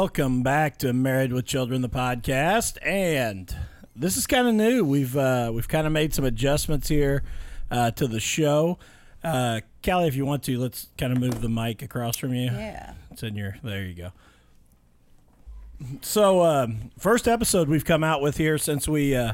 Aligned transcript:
Welcome 0.00 0.44
back 0.44 0.78
to 0.78 0.92
Married 0.92 1.32
with 1.32 1.44
Children, 1.44 1.82
the 1.82 1.88
podcast, 1.88 2.78
and 2.86 3.52
this 3.96 4.16
is 4.16 4.28
kind 4.28 4.46
of 4.46 4.54
new. 4.54 4.84
We've 4.84 5.16
uh, 5.16 5.50
we've 5.52 5.66
kind 5.66 5.88
of 5.88 5.92
made 5.92 6.14
some 6.14 6.24
adjustments 6.24 6.86
here 6.86 7.24
uh, 7.68 7.90
to 7.90 8.06
the 8.06 8.20
show. 8.20 8.78
Uh, 9.24 9.60
Callie, 9.84 10.06
if 10.06 10.14
you 10.14 10.24
want 10.24 10.44
to, 10.44 10.56
let's 10.56 10.86
kind 10.98 11.12
of 11.12 11.18
move 11.18 11.42
the 11.42 11.48
mic 11.48 11.82
across 11.82 12.16
from 12.16 12.32
you. 12.32 12.44
Yeah. 12.44 12.92
It's 13.10 13.24
in 13.24 13.34
your. 13.34 13.56
There 13.64 13.84
you 13.84 13.94
go. 13.94 14.12
So, 16.02 16.44
um, 16.44 16.92
first 16.96 17.26
episode 17.26 17.68
we've 17.68 17.84
come 17.84 18.04
out 18.04 18.22
with 18.22 18.36
here 18.36 18.56
since 18.56 18.86
we 18.86 19.16
uh, 19.16 19.32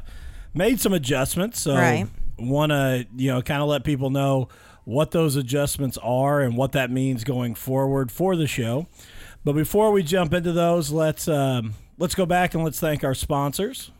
made 0.55 0.81
some 0.81 0.95
adjustments. 0.95 1.61
So, 1.61 1.75
Right. 1.75 2.07
want 2.39 2.73
to 2.73 3.07
you 3.15 3.31
know 3.31 3.43
kind 3.43 3.61
of 3.61 3.69
let 3.69 3.85
people 3.85 4.09
know 4.09 4.49
what 4.85 5.11
those 5.11 5.37
adjustments 5.37 5.99
are 6.03 6.41
and 6.41 6.57
what 6.57 6.73
that 6.73 6.91
means 6.91 7.23
going 7.23 7.55
forward 7.55 8.11
for 8.11 8.35
the 8.35 8.47
show. 8.47 8.87
But 9.45 9.53
before 9.53 9.93
we 9.93 10.03
jump 10.03 10.33
into 10.33 10.53
those, 10.53 10.91
let's 10.91 11.29
um, 11.29 11.75
let's 11.99 12.15
go 12.15 12.25
back 12.25 12.55
and 12.55 12.65
let's 12.65 12.81
thank 12.81 13.05
our 13.05 13.15
sponsors. 13.15 13.91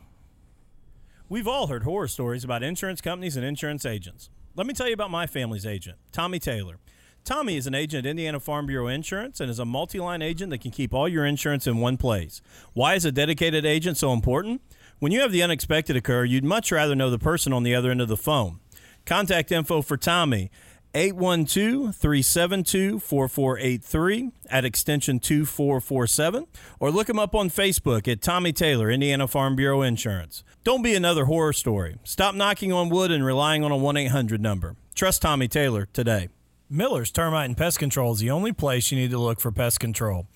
We've 1.29 1.47
all 1.47 1.67
heard 1.67 1.83
horror 1.83 2.07
stories 2.07 2.43
about 2.43 2.63
insurance 2.63 2.99
companies 2.99 3.35
and 3.35 3.45
insurance 3.45 3.85
agents. 3.85 4.29
Let 4.55 4.65
me 4.65 4.73
tell 4.73 4.87
you 4.87 4.93
about 4.93 5.11
my 5.11 5.27
family's 5.27 5.65
agent, 5.65 5.97
Tommy 6.11 6.39
Taylor. 6.39 6.79
Tommy 7.23 7.57
is 7.57 7.65
an 7.67 7.73
agent 7.73 8.05
at 8.05 8.09
Indiana 8.09 8.39
Farm 8.39 8.67
Bureau 8.67 8.87
Insurance 8.87 9.39
and 9.39 9.49
is 9.49 9.59
a 9.59 9.65
multi 9.65 9.99
line 9.99 10.21
agent 10.21 10.49
that 10.49 10.61
can 10.61 10.71
keep 10.71 10.93
all 10.93 11.07
your 11.07 11.25
insurance 11.25 11.67
in 11.67 11.77
one 11.77 11.97
place. 11.97 12.41
Why 12.73 12.95
is 12.95 13.05
a 13.05 13.11
dedicated 13.11 13.65
agent 13.65 13.97
so 13.97 14.13
important? 14.13 14.61
When 14.99 15.11
you 15.11 15.21
have 15.21 15.31
the 15.31 15.43
unexpected 15.43 15.95
occur, 15.95 16.23
you'd 16.23 16.43
much 16.43 16.71
rather 16.71 16.95
know 16.95 17.09
the 17.09 17.19
person 17.19 17.53
on 17.53 17.63
the 17.63 17.75
other 17.75 17.91
end 17.91 18.01
of 18.01 18.07
the 18.07 18.17
phone. 18.17 18.59
Contact 19.05 19.51
info 19.51 19.81
for 19.81 19.97
Tommy 19.97 20.49
812 20.95 21.93
372 21.93 22.99
4483 22.99 24.31
at 24.49 24.63
extension 24.63 25.19
2447 25.19 26.47
or 26.79 26.89
look 26.89 27.09
him 27.09 27.19
up 27.19 27.35
on 27.35 27.49
Facebook 27.49 28.07
at 28.07 28.21
Tommy 28.21 28.53
Taylor, 28.53 28.89
Indiana 28.89 29.27
Farm 29.27 29.57
Bureau 29.57 29.81
Insurance. 29.81 30.45
Don't 30.63 30.81
be 30.81 30.95
another 30.95 31.25
horror 31.25 31.51
story. 31.51 31.97
Stop 32.05 32.33
knocking 32.33 32.71
on 32.71 32.87
wood 32.87 33.11
and 33.11 33.25
relying 33.25 33.65
on 33.65 33.73
a 33.73 33.77
1 33.77 33.97
800 33.97 34.39
number. 34.39 34.77
Trust 34.95 35.21
Tommy 35.21 35.49
Taylor 35.49 35.85
today. 35.91 36.29
Miller's 36.69 37.11
Termite 37.11 37.49
and 37.49 37.57
Pest 37.57 37.77
Control 37.77 38.13
is 38.13 38.19
the 38.19 38.31
only 38.31 38.53
place 38.53 38.89
you 38.89 38.97
need 38.97 39.11
to 39.11 39.19
look 39.19 39.41
for 39.41 39.51
pest 39.51 39.81
control. 39.81 40.27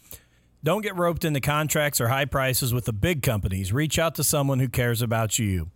Don't 0.61 0.81
get 0.81 0.97
roped 0.97 1.23
into 1.23 1.39
contracts 1.39 2.01
or 2.01 2.09
high 2.09 2.25
prices 2.25 2.73
with 2.73 2.83
the 2.83 2.91
big 2.91 3.23
companies. 3.23 3.71
Reach 3.71 3.97
out 3.97 4.13
to 4.15 4.25
someone 4.25 4.59
who 4.59 4.67
cares 4.67 5.01
about 5.01 5.39
you. 5.39 5.71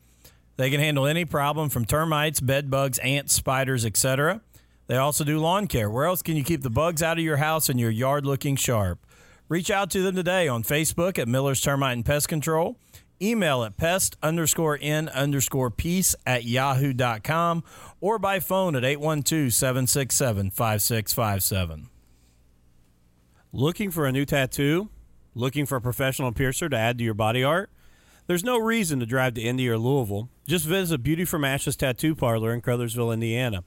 They 0.58 0.70
can 0.70 0.82
handle 0.82 1.08
any 1.08 1.24
problem 1.24 1.70
from 1.70 1.86
termites, 1.86 2.42
bed 2.42 2.70
bugs, 2.70 3.00
ants, 3.00 3.34
spiders, 3.34 3.86
etc. 3.86 4.42
They 4.88 4.98
also 4.98 5.24
do 5.24 5.40
lawn 5.40 5.68
care. 5.68 5.90
Where 5.90 6.06
else 6.06 6.22
can 6.22 6.36
you 6.36 6.44
keep 6.44 6.62
the 6.62 6.70
bugs 6.70 7.02
out 7.02 7.18
of 7.18 7.24
your 7.24 7.38
house 7.38 7.70
and 7.70 7.80
your 7.80 7.90
yard 7.90 8.26
looking 8.26 8.56
sharp? 8.56 9.06
Reach 9.50 9.70
out 9.70 9.90
to 9.92 10.02
them 10.02 10.16
today 10.16 10.48
on 10.48 10.64
Facebook 10.64 11.18
at 11.18 11.28
Miller's 11.28 11.62
Termite 11.62 11.98
and 11.98 12.06
Pest 12.06 12.28
Control. 12.28 12.78
Email 13.22 13.64
at 13.64 13.78
pest 13.78 14.18
underscore 14.22 14.78
n 14.82 15.08
underscore 15.10 15.70
peace 15.70 16.16
at 16.26 16.44
yahoo.com 16.44 17.64
or 18.02 18.20
by 18.20 18.40
phone 18.40 18.76
at 18.76 18.84
812 18.84 19.54
767 19.54 20.52
5657. 20.52 21.90
Looking 23.54 23.92
for 23.92 24.06
a 24.06 24.12
new 24.12 24.26
tattoo? 24.26 24.90
Looking 25.36 25.66
for 25.66 25.78
a 25.78 25.82
professional 25.82 26.32
piercer 26.32 26.68
to 26.68 26.78
add 26.78 26.98
to 26.98 27.04
your 27.04 27.14
body 27.14 27.44
art? 27.44 27.70
There's 28.28 28.44
no 28.44 28.58
reason 28.58 29.00
to 29.00 29.06
drive 29.06 29.36
to 29.36 29.42
Indy 29.42 29.70
or 29.70 29.78
Louisville. 29.78 30.30
Just 30.48 30.66
visit 30.66 31.04
Beauty 31.04 31.26
from 31.26 31.44
Ashes 31.44 31.76
Tattoo 31.76 32.16
Parlor 32.16 32.54
in 32.54 32.62
Crothersville, 32.62 33.14
Indiana. 33.14 33.64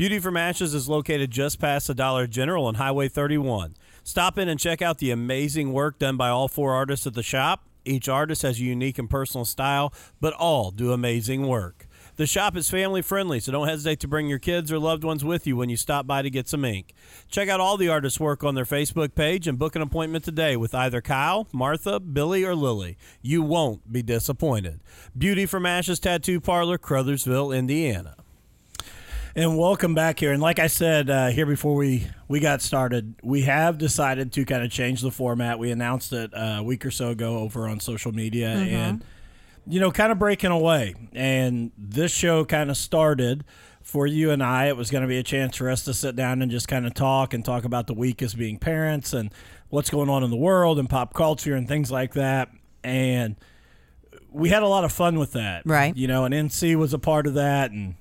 Beauty 0.00 0.18
from 0.18 0.38
Ashes 0.38 0.72
is 0.72 0.88
located 0.88 1.30
just 1.30 1.58
past 1.58 1.86
the 1.86 1.94
Dollar 1.94 2.26
General 2.26 2.64
on 2.64 2.76
Highway 2.76 3.06
31. 3.06 3.76
Stop 4.02 4.38
in 4.38 4.48
and 4.48 4.58
check 4.58 4.80
out 4.80 4.96
the 4.96 5.10
amazing 5.10 5.74
work 5.74 5.98
done 5.98 6.16
by 6.16 6.30
all 6.30 6.48
four 6.48 6.72
artists 6.72 7.06
at 7.06 7.12
the 7.12 7.22
shop. 7.22 7.66
Each 7.84 8.08
artist 8.08 8.40
has 8.40 8.58
a 8.58 8.62
unique 8.62 8.98
and 8.98 9.10
personal 9.10 9.44
style, 9.44 9.92
but 10.18 10.32
all 10.32 10.70
do 10.70 10.94
amazing 10.94 11.46
work. 11.46 11.86
The 12.16 12.26
shop 12.26 12.56
is 12.56 12.70
family 12.70 13.02
friendly, 13.02 13.40
so 13.40 13.52
don't 13.52 13.68
hesitate 13.68 14.00
to 14.00 14.08
bring 14.08 14.26
your 14.26 14.38
kids 14.38 14.72
or 14.72 14.78
loved 14.78 15.04
ones 15.04 15.22
with 15.22 15.46
you 15.46 15.54
when 15.54 15.68
you 15.68 15.76
stop 15.76 16.06
by 16.06 16.22
to 16.22 16.30
get 16.30 16.48
some 16.48 16.64
ink. 16.64 16.94
Check 17.28 17.50
out 17.50 17.60
all 17.60 17.76
the 17.76 17.90
artists' 17.90 18.18
work 18.18 18.42
on 18.42 18.54
their 18.54 18.64
Facebook 18.64 19.14
page 19.14 19.46
and 19.46 19.58
book 19.58 19.76
an 19.76 19.82
appointment 19.82 20.24
today 20.24 20.56
with 20.56 20.74
either 20.74 21.02
Kyle, 21.02 21.46
Martha, 21.52 22.00
Billy, 22.00 22.42
or 22.42 22.54
Lily. 22.54 22.96
You 23.20 23.42
won't 23.42 23.92
be 23.92 24.02
disappointed. 24.02 24.80
Beauty 25.16 25.44
from 25.44 25.66
Ashes 25.66 26.00
Tattoo 26.00 26.40
Parlor, 26.40 26.78
Crothersville, 26.78 27.54
Indiana. 27.54 28.16
And 29.36 29.56
welcome 29.56 29.94
back 29.94 30.18
here. 30.18 30.32
And 30.32 30.42
like 30.42 30.58
I 30.58 30.66
said 30.66 31.08
uh, 31.08 31.28
here 31.28 31.46
before 31.46 31.76
we, 31.76 32.08
we 32.26 32.40
got 32.40 32.60
started, 32.60 33.14
we 33.22 33.42
have 33.42 33.78
decided 33.78 34.32
to 34.32 34.44
kind 34.44 34.64
of 34.64 34.72
change 34.72 35.02
the 35.02 35.12
format. 35.12 35.60
We 35.60 35.70
announced 35.70 36.12
it 36.12 36.34
uh, 36.34 36.56
a 36.58 36.62
week 36.64 36.84
or 36.84 36.90
so 36.90 37.10
ago 37.10 37.38
over 37.38 37.68
on 37.68 37.78
social 37.78 38.10
media 38.10 38.48
and, 38.48 39.04
you 39.68 39.78
know, 39.78 39.92
kind 39.92 40.10
of 40.10 40.18
breaking 40.18 40.50
away. 40.50 40.96
And 41.12 41.70
this 41.78 42.10
show 42.10 42.44
kind 42.44 42.70
of 42.70 42.76
started 42.76 43.44
for 43.82 44.04
you 44.04 44.32
and 44.32 44.42
I. 44.42 44.66
It 44.66 44.76
was 44.76 44.90
going 44.90 45.02
to 45.02 45.08
be 45.08 45.18
a 45.18 45.22
chance 45.22 45.56
for 45.56 45.70
us 45.70 45.84
to 45.84 45.94
sit 45.94 46.16
down 46.16 46.42
and 46.42 46.50
just 46.50 46.66
kind 46.66 46.84
of 46.84 46.94
talk 46.94 47.32
and 47.32 47.44
talk 47.44 47.64
about 47.64 47.86
the 47.86 47.94
week 47.94 48.22
as 48.22 48.34
being 48.34 48.58
parents 48.58 49.12
and 49.12 49.32
what's 49.68 49.90
going 49.90 50.08
on 50.08 50.24
in 50.24 50.30
the 50.30 50.36
world 50.36 50.80
and 50.80 50.90
pop 50.90 51.14
culture 51.14 51.54
and 51.54 51.68
things 51.68 51.92
like 51.92 52.14
that. 52.14 52.50
And 52.82 53.36
we 54.28 54.48
had 54.48 54.64
a 54.64 54.68
lot 54.68 54.82
of 54.82 54.90
fun 54.90 55.20
with 55.20 55.34
that. 55.34 55.62
Right. 55.66 55.96
You 55.96 56.08
know, 56.08 56.24
and 56.24 56.34
NC 56.34 56.74
was 56.74 56.92
a 56.92 56.98
part 56.98 57.28
of 57.28 57.34
that. 57.34 57.70
And, 57.70 57.94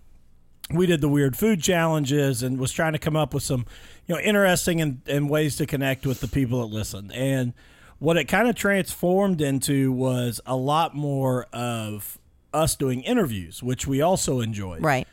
we 0.72 0.86
did 0.86 1.02
the 1.02 1.10
weird 1.10 1.36
food 1.36 1.62
challenges 1.62 2.44
and 2.44 2.60
was 2.60 2.72
trying 2.72 2.94
to 2.94 3.00
come 3.00 3.16
up 3.16 3.34
with 3.34 3.44
some 3.44 3.66
you 4.08 4.16
know 4.16 4.22
interesting 4.22 4.82
and, 4.82 5.02
and 5.08 5.30
ways 5.30 5.56
to 5.58 5.66
connect 5.66 6.06
with 6.06 6.20
the 6.22 6.28
people 6.28 6.60
that 6.62 6.74
listen 6.74 7.12
and 7.12 7.54
what 8.00 8.16
it 8.18 8.26
kind 8.26 8.48
of 8.48 8.56
transformed 8.56 9.42
into 9.42 9.92
was 9.92 10.40
a 10.46 10.56
lot 10.56 10.96
more 10.96 11.46
of 11.52 12.18
us 12.54 12.76
doing 12.76 13.02
interviews 13.02 13.62
which 13.64 13.88
we 13.88 14.02
also 14.02 14.40
enjoyed 14.42 14.84
Right. 14.84 15.08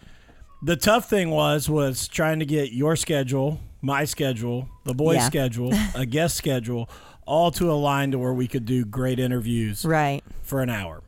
the 0.63 0.77
tough 0.77 1.09
thing 1.09 1.31
was 1.31 1.69
was 1.71 2.07
trying 2.09 2.39
to 2.41 2.47
get 2.47 2.73
your 2.73 2.95
schedule 2.97 3.61
my 3.83 4.05
schedule 4.05 4.69
the 4.85 4.95
boys 4.95 5.17
Yeah. 5.17 5.27
schedule 5.27 5.73
a 5.95 6.05
guest 6.17 6.37
schedule 6.37 6.89
all 7.27 7.51
to 7.53 7.71
align 7.71 8.13
to 8.13 8.19
where 8.19 8.33
we 8.33 8.47
could 8.47 8.65
do 8.67 8.85
great 8.85 9.19
interviews 9.19 9.85
Right. 9.85 10.23
for 10.43 10.63
an 10.63 10.71
hour. 10.71 11.03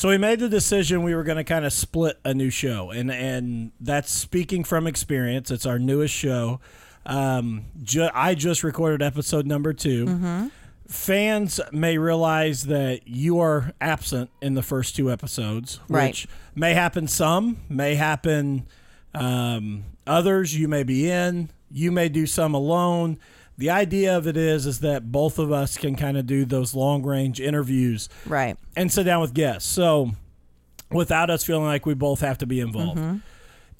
So 0.00 0.08
we 0.08 0.16
made 0.16 0.40
the 0.40 0.48
decision 0.48 1.02
we 1.02 1.14
were 1.14 1.24
going 1.24 1.36
to 1.36 1.44
kind 1.44 1.66
of 1.66 1.74
split 1.74 2.18
a 2.24 2.32
new 2.32 2.48
show, 2.48 2.90
and 2.90 3.10
and 3.10 3.70
that's 3.80 4.10
speaking 4.10 4.64
from 4.64 4.86
experience. 4.86 5.50
It's 5.50 5.66
our 5.66 5.78
newest 5.78 6.14
show. 6.14 6.58
Um, 7.04 7.66
ju- 7.82 8.08
I 8.14 8.34
just 8.34 8.64
recorded 8.64 9.02
episode 9.02 9.44
number 9.44 9.74
2 9.74 10.06
Mm-hmm. 10.06 10.46
Fans 10.88 11.60
may 11.70 11.98
realize 11.98 12.62
that 12.62 13.06
you 13.06 13.40
are 13.40 13.72
absent 13.78 14.30
in 14.40 14.54
the 14.54 14.62
first 14.62 14.96
two 14.96 15.12
episodes, 15.12 15.80
Right. 15.86 16.06
which 16.08 16.26
may 16.54 16.72
happen. 16.72 17.06
Some 17.06 17.58
may 17.68 17.94
happen. 17.94 18.66
Um, 19.12 19.84
others 20.06 20.58
you 20.58 20.66
may 20.66 20.82
be 20.82 21.10
in. 21.10 21.50
You 21.70 21.92
may 21.92 22.08
do 22.08 22.24
some 22.24 22.54
alone. 22.54 23.18
The 23.60 23.70
idea 23.70 24.16
of 24.16 24.26
it 24.26 24.36
is 24.36 24.66
is 24.66 24.80
that 24.80 25.12
both 25.12 25.38
of 25.38 25.52
us 25.52 25.76
can 25.76 25.94
kind 25.94 26.16
of 26.16 26.26
do 26.26 26.44
those 26.44 26.74
long 26.74 27.02
range 27.02 27.40
interviews 27.40 28.08
Right. 28.26 28.56
and 28.76 28.90
sit 28.90 29.04
down 29.04 29.20
with 29.20 29.34
guests. 29.34 29.68
So 29.70 30.12
without 30.90 31.30
us 31.30 31.44
feeling 31.44 31.64
like 31.66 31.86
we 31.86 31.94
both 31.94 32.20
have 32.20 32.38
to 32.38 32.46
be 32.46 32.58
involved. 32.60 32.98
Mm-hmm. 32.98 33.18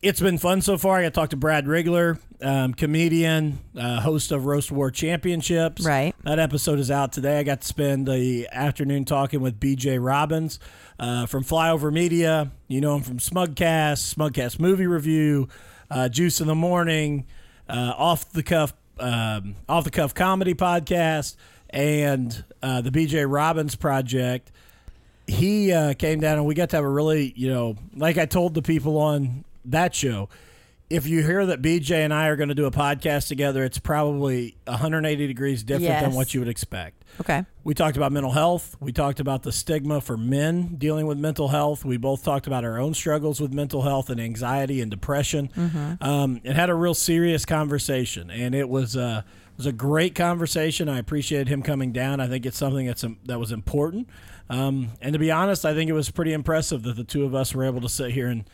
It's 0.02 0.20
been 0.20 0.38
fun 0.38 0.62
so 0.62 0.78
far. 0.78 0.96
I 0.96 1.02
got 1.02 1.08
to 1.08 1.10
talk 1.12 1.30
to 1.30 1.36
Brad 1.36 1.66
Rigler, 1.66 2.18
um, 2.40 2.72
comedian, 2.72 3.58
uh, 3.76 4.00
host 4.00 4.32
of 4.32 4.46
Roast 4.46 4.70
War 4.72 4.90
Championships. 4.90 5.84
Right. 5.84 6.14
That 6.24 6.38
episode 6.38 6.78
is 6.78 6.90
out 6.90 7.12
today. 7.12 7.38
I 7.38 7.42
got 7.42 7.60
to 7.62 7.66
spend 7.66 8.06
the 8.08 8.48
afternoon 8.50 9.04
talking 9.04 9.40
with 9.42 9.60
BJ 9.60 9.98
Robbins 10.02 10.58
uh, 10.98 11.26
from 11.26 11.44
Flyover 11.44 11.92
Media. 11.92 12.50
You 12.68 12.80
know 12.80 12.96
him 12.96 13.02
from 13.02 13.18
Smugcast, 13.18 14.14
Smugcast 14.14 14.58
Movie 14.58 14.86
Review, 14.86 15.48
uh, 15.90 16.08
Juice 16.08 16.40
in 16.40 16.46
the 16.46 16.54
Morning, 16.54 17.26
uh, 17.68 17.92
Off 17.98 18.30
the 18.32 18.42
Cuff, 18.42 18.72
um, 19.00 19.56
Off 19.68 19.84
the 19.84 19.90
Cuff 19.90 20.14
Comedy 20.14 20.54
Podcast, 20.54 21.36
and 21.70 22.44
uh, 22.62 22.80
the 22.80 22.90
BJ 22.90 23.24
Robbins 23.30 23.74
Project 23.74 24.52
he 25.30 25.72
uh, 25.72 25.94
came 25.94 26.20
down 26.20 26.38
and 26.38 26.46
we 26.46 26.54
got 26.54 26.70
to 26.70 26.76
have 26.76 26.84
a 26.84 26.88
really, 26.88 27.32
you 27.36 27.48
know, 27.48 27.76
like 27.96 28.18
I 28.18 28.26
told 28.26 28.54
the 28.54 28.62
people 28.62 28.98
on 28.98 29.44
that 29.66 29.94
show, 29.94 30.28
if 30.88 31.06
you 31.06 31.22
hear 31.22 31.46
that 31.46 31.62
BJ 31.62 32.04
and 32.04 32.12
I 32.12 32.26
are 32.26 32.36
going 32.36 32.48
to 32.48 32.54
do 32.54 32.66
a 32.66 32.70
podcast 32.70 33.28
together, 33.28 33.64
it's 33.64 33.78
probably 33.78 34.56
180 34.64 35.26
degrees 35.26 35.62
different 35.62 35.88
than 36.00 36.14
what 36.14 36.34
you 36.34 36.40
would 36.40 36.48
expect. 36.48 36.99
Okay. 37.20 37.44
We 37.64 37.74
talked 37.74 37.96
about 37.96 38.12
mental 38.12 38.32
health. 38.32 38.76
We 38.80 38.92
talked 38.92 39.20
about 39.20 39.42
the 39.42 39.52
stigma 39.52 40.00
for 40.00 40.16
men 40.16 40.76
dealing 40.76 41.06
with 41.06 41.18
mental 41.18 41.48
health. 41.48 41.84
We 41.84 41.96
both 41.96 42.24
talked 42.24 42.46
about 42.46 42.64
our 42.64 42.78
own 42.78 42.94
struggles 42.94 43.40
with 43.40 43.52
mental 43.52 43.82
health 43.82 44.08
and 44.10 44.20
anxiety 44.20 44.80
and 44.80 44.90
depression. 44.90 45.50
Um, 46.00 46.40
and 46.44 46.56
had 46.56 46.70
a 46.70 46.74
real 46.74 46.94
serious 46.94 47.44
conversation, 47.44 48.30
and 48.30 48.54
it 48.54 48.68
was 48.68 48.96
uh, 48.96 49.22
it 49.26 49.56
was 49.58 49.66
a 49.66 49.72
great 49.72 50.14
conversation. 50.14 50.88
I 50.88 50.98
appreciated 50.98 51.48
him 51.48 51.62
coming 51.62 51.92
down. 51.92 52.20
I 52.20 52.26
think 52.26 52.46
it's 52.46 52.56
something 52.56 52.86
that's 52.86 53.04
um, 53.04 53.18
that 53.24 53.38
was 53.38 53.52
important. 53.52 54.08
Um, 54.48 54.88
and 55.00 55.12
to 55.12 55.18
be 55.18 55.30
honest, 55.30 55.64
I 55.64 55.74
think 55.74 55.90
it 55.90 55.92
was 55.92 56.10
pretty 56.10 56.32
impressive 56.32 56.82
that 56.82 56.96
the 56.96 57.04
two 57.04 57.24
of 57.24 57.34
us 57.34 57.54
were 57.54 57.64
able 57.64 57.80
to 57.82 57.88
sit 57.88 58.12
here 58.12 58.28
and 58.28 58.44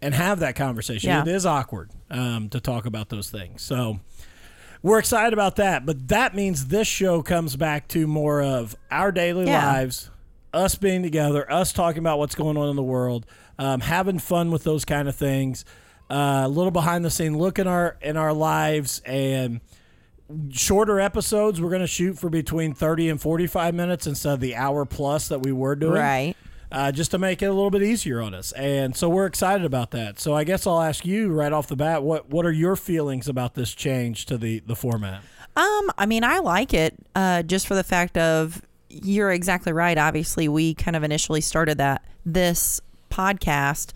and 0.00 0.14
have 0.14 0.40
that 0.40 0.56
conversation. 0.56 1.10
Yeah. 1.10 1.22
It 1.22 1.28
is 1.28 1.46
awkward 1.46 1.90
um, 2.10 2.48
to 2.50 2.60
talk 2.60 2.86
about 2.86 3.08
those 3.08 3.30
things. 3.30 3.62
So 3.62 4.00
we're 4.82 4.98
excited 4.98 5.32
about 5.32 5.56
that. 5.56 5.84
But 5.86 6.08
that 6.08 6.34
means 6.34 6.66
this 6.68 6.86
show 6.88 7.22
comes 7.22 7.56
back 7.56 7.88
to 7.88 8.06
more 8.06 8.42
of 8.42 8.76
our 8.90 9.12
daily 9.12 9.46
Yeah. 9.46 9.66
lives, 9.72 10.10
us 10.52 10.74
being 10.74 11.02
together, 11.02 11.50
us 11.52 11.72
talking 11.72 11.98
about 12.00 12.18
what's 12.18 12.34
going 12.34 12.56
on 12.56 12.68
in 12.68 12.76
the 12.76 12.82
world, 12.82 13.26
um, 13.58 13.80
having 13.80 14.18
fun 14.18 14.50
with 14.50 14.64
those 14.64 14.84
kind 14.84 15.08
of 15.08 15.16
things. 15.16 15.64
Uh, 16.10 16.42
a 16.44 16.48
little 16.48 16.70
behind 16.70 17.04
the 17.04 17.10
scene 17.10 17.36
look 17.36 17.58
in 17.58 17.66
our 17.66 17.96
in 18.00 18.16
our 18.16 18.32
lives 18.32 19.02
and 19.04 19.60
shorter 20.50 21.00
episodes. 21.00 21.60
We're 21.60 21.68
going 21.70 21.80
to 21.82 21.86
shoot 21.86 22.18
for 22.18 22.30
between 22.30 22.72
thirty 22.74 23.08
and 23.08 23.20
forty 23.20 23.46
five 23.46 23.74
minutes 23.74 24.06
instead 24.06 24.32
of 24.34 24.40
the 24.40 24.56
hour 24.56 24.84
plus 24.84 25.28
that 25.28 25.40
we 25.42 25.52
were 25.52 25.74
doing 25.76 25.94
Right. 26.00 26.34
Uh, 26.70 26.92
just 26.92 27.10
to 27.12 27.18
make 27.18 27.42
it 27.42 27.46
a 27.46 27.52
little 27.52 27.70
bit 27.70 27.82
easier 27.82 28.20
on 28.20 28.34
us. 28.34 28.52
And 28.52 28.96
so 28.96 29.08
we're 29.08 29.26
excited 29.26 29.64
about 29.64 29.90
that. 29.92 30.18
So 30.18 30.34
I 30.34 30.44
guess 30.44 30.66
I'll 30.66 30.80
ask 30.80 31.06
you 31.06 31.32
right 31.32 31.52
off 31.52 31.66
the 31.66 31.76
bat, 31.76 32.02
what 32.02 32.28
what 32.28 32.44
are 32.44 32.52
your 32.52 32.76
feelings 32.76 33.28
about 33.28 33.54
this 33.54 33.74
change 33.74 34.26
to 34.26 34.38
the 34.38 34.60
the 34.60 34.76
format? 34.76 35.22
Um, 35.56 35.90
I 35.98 36.06
mean, 36.06 36.24
I 36.24 36.38
like 36.38 36.72
it 36.72 36.94
uh, 37.14 37.42
just 37.42 37.66
for 37.66 37.74
the 37.74 37.84
fact 37.84 38.16
of 38.16 38.62
you're 38.88 39.32
exactly 39.32 39.72
right. 39.72 39.98
Obviously, 39.98 40.48
we 40.48 40.74
kind 40.74 40.96
of 40.96 41.02
initially 41.02 41.40
started 41.40 41.78
that 41.78 42.04
this 42.24 42.80
podcast 43.10 43.92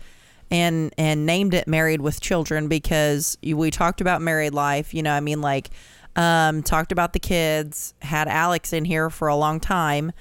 and 0.51 0.93
and 0.97 1.25
named 1.25 1.53
it 1.53 1.67
"Married 1.67 2.01
with 2.01 2.21
Children" 2.21 2.67
because 2.67 3.37
we 3.43 3.71
talked 3.71 4.01
about 4.01 4.21
married 4.21 4.53
life. 4.53 4.93
You 4.93 5.03
know, 5.03 5.13
I 5.13 5.19
mean, 5.19 5.41
like 5.41 5.69
um, 6.15 6.63
talked 6.63 6.91
about 6.91 7.13
the 7.13 7.19
kids. 7.19 7.93
Had 8.01 8.27
Alex 8.27 8.73
in 8.73 8.85
here 8.85 9.09
for 9.09 9.27
a 9.27 9.35
long 9.35 9.59
time. 9.59 10.11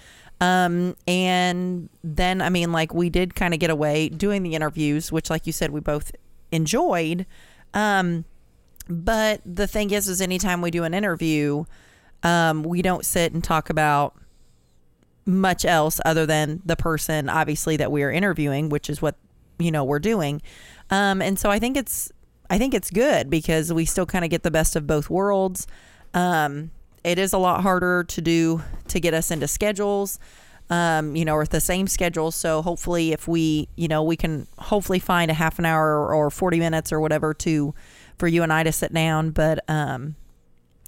Um, 0.43 0.97
and 1.06 1.89
then, 2.03 2.43
I 2.43 2.49
mean, 2.49 2.73
like 2.73 2.93
we 2.93 3.11
did 3.11 3.37
kind 3.37 3.55
of 3.55 3.61
get 3.61 3.71
away 3.71 4.09
doing 4.09 4.43
the 4.43 4.56
interviews, 4.56 5.12
which, 5.12 5.31
like 5.31 5.47
you 5.47 5.53
said, 5.53 5.71
we 5.71 5.79
both 5.79 6.11
enjoyed. 6.50 7.27
Um, 7.75 8.25
but 8.89 9.41
the 9.47 9.69
thing 9.69 9.93
is, 9.93 10.09
is 10.09 10.21
anytime 10.21 10.61
we 10.61 10.73
do 10.73 10.83
an 10.83 10.94
interview, 10.94 11.65
um, 12.25 12.65
we 12.65 12.83
don't 12.83 13.05
sit 13.06 13.33
and 13.33 13.44
talk 13.44 13.71
about 13.71 14.17
much 15.25 15.65
else 15.65 16.00
other 16.05 16.27
than 16.27 16.61
the 16.65 16.75
person, 16.75 17.29
obviously, 17.29 17.77
that 17.77 17.93
we 17.93 18.03
are 18.03 18.11
interviewing, 18.11 18.69
which 18.69 18.91
is 18.91 19.00
what 19.00 19.15
you 19.61 19.71
know 19.71 19.85
we're 19.85 20.00
doing. 20.00 20.43
Um, 20.91 21.23
and 21.23 21.38
so 21.38 21.53
I 21.53 21.61
think 21.61 21.77
it's, 21.77 22.11
I 22.50 22.59
think 22.59 22.75
it's 22.75 22.91
good 22.91 23.31
because 23.31 23.73
we 23.73 23.85
still 23.85 24.06
kind 24.06 24.25
of 24.25 24.31
get 24.33 24.43
the 24.43 24.50
best 24.50 24.75
of 24.75 24.88
both 24.88 25.09
worlds. 25.09 25.69
Um, 26.15 26.73
it 27.04 27.19
is 27.19 27.32
a 27.32 27.38
lot 27.38 27.62
harder 27.62 28.04
to 28.04 28.20
do 28.20 28.62
to 28.88 29.00
get 29.00 29.14
us 29.14 29.31
into 29.31 29.49
schedules. 29.49 30.19
Um, 30.70 31.14
you 31.16 31.26
know, 31.26 31.34
or 31.34 31.44
the 31.44 31.60
same 31.60 31.87
schedule. 31.87 32.31
So 32.31 32.62
hopefully, 32.62 33.12
if 33.12 33.28
we, 33.28 33.69
you 33.76 33.88
know, 33.88 34.02
we 34.02 34.16
can 34.16 34.46
hopefully 34.56 35.00
find 35.00 35.31
a 35.31 35.34
half 35.34 35.58
an 35.58 35.66
hour 35.66 36.14
or 36.14 36.31
40 36.31 36.60
minutes 36.60 36.93
or 36.93 37.00
whatever 37.00 37.34
to 37.34 37.75
for 38.16 38.26
you 38.26 38.43
and 38.43 38.50
I 38.50 38.62
to 38.62 38.72
sit 38.72 38.90
down. 38.94 39.32
But 39.32 39.62
um, 39.69 40.14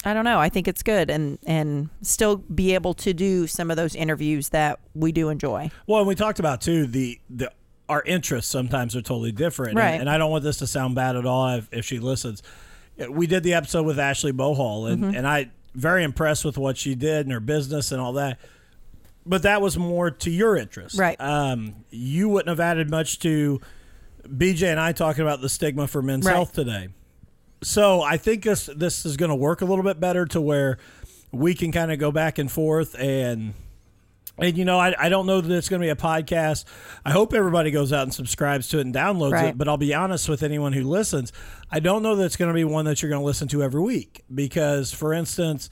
I 0.03 0.15
don't 0.15 0.25
know. 0.25 0.39
I 0.39 0.49
think 0.49 0.69
it's 0.69 0.83
good 0.83 1.11
and 1.11 1.39
and 1.45 1.91
still 2.01 2.37
be 2.37 2.73
able 2.73 2.95
to 2.95 3.13
do 3.13 3.47
some 3.47 3.71
of 3.71 3.77
those 3.77 3.95
interviews 3.95 4.51
that 4.51 4.79
we 4.95 5.13
do 5.13 5.29
enjoy. 5.29 5.71
Well, 5.87 5.99
and 5.99 6.09
we 6.09 6.15
talked 6.15 6.39
about 6.39 6.63
too 6.63 6.87
the 6.87 7.21
the 7.29 7.51
our 7.91 8.03
interests 8.05 8.51
sometimes 8.51 8.97
are 8.97 9.03
totally 9.03 9.33
different, 9.33 9.77
Right. 9.77 9.91
And, 9.91 10.03
and 10.03 10.11
I 10.11 10.17
don't 10.17 10.31
want 10.31 10.45
this 10.45 10.59
to 10.59 10.67
sound 10.67 10.95
bad 10.95 11.15
at 11.17 11.27
all 11.27 11.47
if, 11.57 11.69
if 11.73 11.85
she 11.85 11.99
listens. 11.99 12.43
We 13.11 13.27
did 13.27 13.43
the 13.43 13.53
episode 13.53 13.85
with 13.85 13.99
Ashley 13.99 14.33
Bohall, 14.33 14.87
and 14.87 15.03
Mm-hmm. 15.03 15.15
and 15.17 15.29
I 15.29 15.51
very 15.75 16.05
impressed 16.05 16.45
with 16.45 16.57
what 16.59 16.77
she 16.77 16.95
did 16.95 17.27
and 17.27 17.33
her 17.33 17.41
business 17.41 17.93
and 17.93 18.01
all 18.01 18.13
that. 18.15 18.39
But 19.27 19.43
that 19.43 19.63
was 19.63 19.77
more 19.79 20.11
to 20.11 20.31
your 20.31 20.57
interest, 20.57 20.99
Right. 20.99 21.19
Um, 21.21 21.77
you 21.91 22.29
wouldn't 22.29 22.49
have 22.49 22.61
added 22.61 22.91
much 22.91 23.19
to 23.21 23.61
BJ 24.29 24.71
and 24.71 24.79
I 24.81 24.93
talking 24.93 25.23
about 25.23 25.41
the 25.41 25.49
stigma 25.49 25.87
for 25.87 26.03
men's 26.03 26.27
Right. 26.27 26.35
health 26.35 26.53
today. 26.53 26.89
So 27.63 28.03
I 28.03 28.19
think 28.19 28.45
this 28.45 28.67
this 28.77 29.07
is 29.07 29.17
going 29.17 29.31
to 29.31 29.35
work 29.35 29.63
a 29.63 29.65
little 29.65 29.85
bit 29.85 29.99
better 29.99 30.27
to 30.27 30.41
where 30.41 30.77
we 31.33 31.55
can 31.55 31.73
kind 31.73 31.91
of 31.91 31.99
go 31.99 32.13
back 32.13 32.39
and 32.39 32.53
forth 32.53 32.95
and 32.99 33.55
and 34.39 34.57
you 34.59 34.65
know 34.65 34.79
I, 34.79 34.95
I 34.99 35.09
don't 35.09 35.27
know 35.27 35.41
that 35.41 35.55
it's 35.57 35.69
going 35.69 35.81
to 35.81 35.87
be 35.87 35.91
a 35.91 35.97
podcast. 35.97 36.65
I 37.05 37.11
hope 37.13 37.33
everybody 37.35 37.71
goes 37.71 37.93
out 37.93 38.03
and 38.03 38.13
subscribes 38.15 38.69
to 38.69 38.79
it 38.79 38.83
and 38.87 38.95
downloads 38.95 39.33
Right. 39.33 39.47
it. 39.51 39.59
But 39.59 39.69
I'll 39.69 39.77
be 39.77 39.95
honest 39.95 40.29
with 40.29 40.43
anyone 40.43 40.73
who 40.73 40.83
listens, 40.85 41.33
I 41.71 41.81
don't 41.81 42.03
know 42.03 42.17
that 42.17 42.25
it's 42.25 42.37
going 42.37 42.49
to 42.51 42.55
be 42.55 42.65
one 42.65 42.85
that 42.87 43.03
you're 43.03 43.11
going 43.11 43.23
to 43.23 43.27
listen 43.27 43.49
to 43.49 43.63
every 43.63 43.81
week 43.81 44.23
because, 44.35 44.93
for 44.93 45.13
instance, 45.13 45.71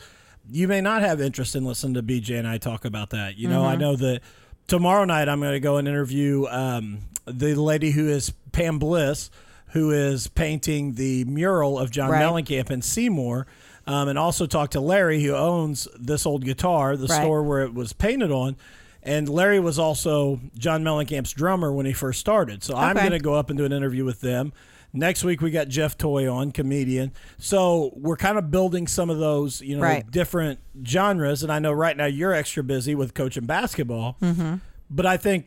you 0.51 0.67
may 0.69 0.81
not 0.81 1.03
have 1.03 1.21
interest 1.21 1.55
in 1.57 1.65
listening 1.65 1.95
to 1.95 2.03
BJ 2.03 2.39
and 2.39 2.47
I 2.49 2.59
talk 2.59 2.85
about 2.85 3.11
that. 3.11 3.37
You 3.37 3.49
know, 3.49 3.65
I 3.65 3.77
know 3.77 3.95
that 3.97 4.21
tomorrow 4.67 5.05
night 5.05 5.29
I'm 5.29 5.41
going 5.41 5.53
to 5.53 5.61
go 5.61 5.77
and 5.77 5.87
interview 5.89 6.47
um, 6.47 6.99
the 7.27 7.55
lady 7.55 7.91
who 7.93 8.09
is 8.09 8.33
Pam 8.53 8.79
Bliss, 8.79 9.31
who 9.69 9.91
is 9.93 10.27
painting 10.29 10.95
the 10.95 11.25
mural 11.25 11.79
of 11.79 11.91
John 11.91 12.11
Right. 12.11 12.23
Mellencamp 12.23 12.71
in 12.71 12.83
Seymour, 12.83 13.47
um, 13.87 14.09
and 14.09 14.19
also 14.19 14.47
talk 14.47 14.71
to 14.71 14.81
Larry, 14.81 15.23
who 15.23 15.35
owns 15.35 15.89
this 15.99 16.25
old 16.27 16.45
guitar, 16.45 16.97
the 16.97 17.07
Right. 17.07 17.21
store 17.23 17.43
where 17.43 17.63
it 17.63 17.75
was 17.75 17.93
painted 17.93 18.31
on. 18.31 18.57
And 19.03 19.29
Larry 19.29 19.59
was 19.59 19.79
also 19.81 20.41
John 20.57 20.85
Mellencamp's 20.85 21.33
drummer 21.33 21.73
when 21.73 21.87
he 21.87 21.93
first 21.93 22.21
started. 22.21 22.63
So 22.63 22.77
I'm 22.77 22.95
going 22.97 23.11
to 23.11 23.19
go 23.19 23.35
up 23.35 23.51
and 23.51 23.59
do 23.59 23.65
an 23.65 23.73
interview 23.73 24.05
with 24.05 24.21
them. 24.21 24.53
Next 24.95 25.25
week 25.25 25.41
we 25.41 25.51
got 25.51 25.69
Jeff 25.69 25.97
Toy 25.99 26.31
on, 26.33 26.53
comedian. 26.53 27.13
So 27.39 27.93
we're 27.97 28.17
kind 28.19 28.37
of 28.39 28.51
building 28.51 28.87
some 28.87 29.09
of 29.11 29.19
those, 29.19 29.61
you 29.63 29.77
know, 29.77 29.83
Right. 29.83 30.09
different 30.11 30.61
genres. 30.87 31.43
And 31.43 31.51
I 31.51 31.59
know 31.59 31.73
right 31.73 31.97
now 31.97 32.05
you're 32.05 32.33
extra 32.35 32.63
busy 32.63 32.95
with 32.95 33.15
coaching 33.15 33.47
basketball. 33.47 34.17
Mm-hmm. 34.23 34.57
But 34.95 35.07
I 35.07 35.17
think, 35.17 35.47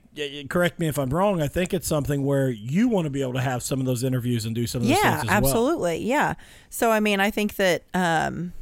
correct 0.50 0.80
me 0.80 0.88
if 0.88 0.97
I'm 0.97 1.12
wrong. 1.12 1.39
I 1.39 1.47
think 1.47 1.71
it's 1.71 1.88
something 1.88 2.25
where 2.25 2.50
you 2.50 2.88
want 2.88 3.06
to 3.06 3.12
be 3.12 3.21
able 3.21 3.33
to 3.33 3.42
have 3.42 3.62
some 3.62 3.80
of 3.80 3.86
those 3.86 4.03
interviews 4.03 4.45
and 4.45 4.56
do 4.56 4.65
some 4.65 4.81
of 4.81 4.88
those 4.88 4.97
yeah, 4.97 5.19
things 5.19 5.31
as 5.31 5.42
well. 5.42 5.51
absolutely. 5.51 5.97
Yeah. 6.00 6.33
So 6.71 6.89
I 6.89 7.00
mean, 7.00 7.19
I 7.19 7.30
think 7.30 7.56
that 7.57 7.83
um, 7.94 8.53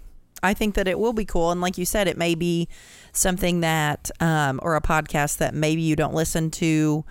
I 0.44 0.54
think 0.54 0.76
that 0.76 0.90
it 0.90 1.00
will 1.00 1.14
be 1.14 1.24
cool, 1.24 1.52
and 1.52 1.62
like 1.62 1.78
you 1.78 1.86
said, 1.86 2.10
it 2.10 2.18
may 2.18 2.36
be 2.36 2.68
something 3.14 3.62
that 3.62 4.12
um, 4.20 4.60
or 4.62 4.76
a 4.76 4.82
podcast 4.82 5.38
that 5.38 5.54
maybe 5.54 5.82
you 5.82 5.96
don't 5.96 6.14
listen 6.14 6.52
to. 6.52 7.06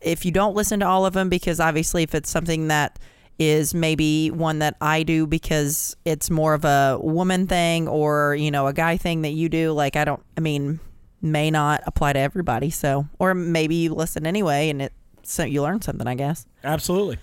If 0.00 0.24
you 0.24 0.32
don't 0.32 0.56
listen 0.56 0.80
to 0.80 0.86
all 0.86 1.06
of 1.06 1.14
them, 1.14 1.28
because 1.28 1.60
obviously, 1.60 2.02
if 2.02 2.16
it's 2.16 2.28
something 2.28 2.68
that 2.68 2.98
is 3.38 3.72
maybe 3.72 4.32
one 4.32 4.58
that 4.58 4.76
I 4.80 5.04
do 5.04 5.26
because 5.26 5.96
it's 6.04 6.28
more 6.28 6.54
of 6.54 6.64
a 6.64 6.98
woman 7.00 7.46
thing 7.46 7.88
or 7.88 8.34
you 8.34 8.50
know 8.50 8.66
a 8.66 8.72
guy 8.72 8.96
thing 8.96 9.22
that 9.22 9.30
you 9.30 9.48
do, 9.48 9.72
like 9.72 9.94
I 9.94 10.04
don't. 10.04 10.22
I 10.36 10.40
mean, 10.40 10.80
may 11.22 11.50
not 11.50 11.82
apply 11.86 12.12
to 12.12 12.18
everybody. 12.18 12.70
So, 12.70 13.06
or 13.18 13.34
maybe 13.34 13.76
you 13.76 13.94
listen 13.94 14.26
anyway, 14.26 14.68
and 14.68 14.82
it 14.82 14.92
so 15.22 15.44
you 15.44 15.62
learn 15.62 15.80
something. 15.80 16.06
I 16.06 16.14
guess. 16.14 16.46
Absolutely. 16.64 17.18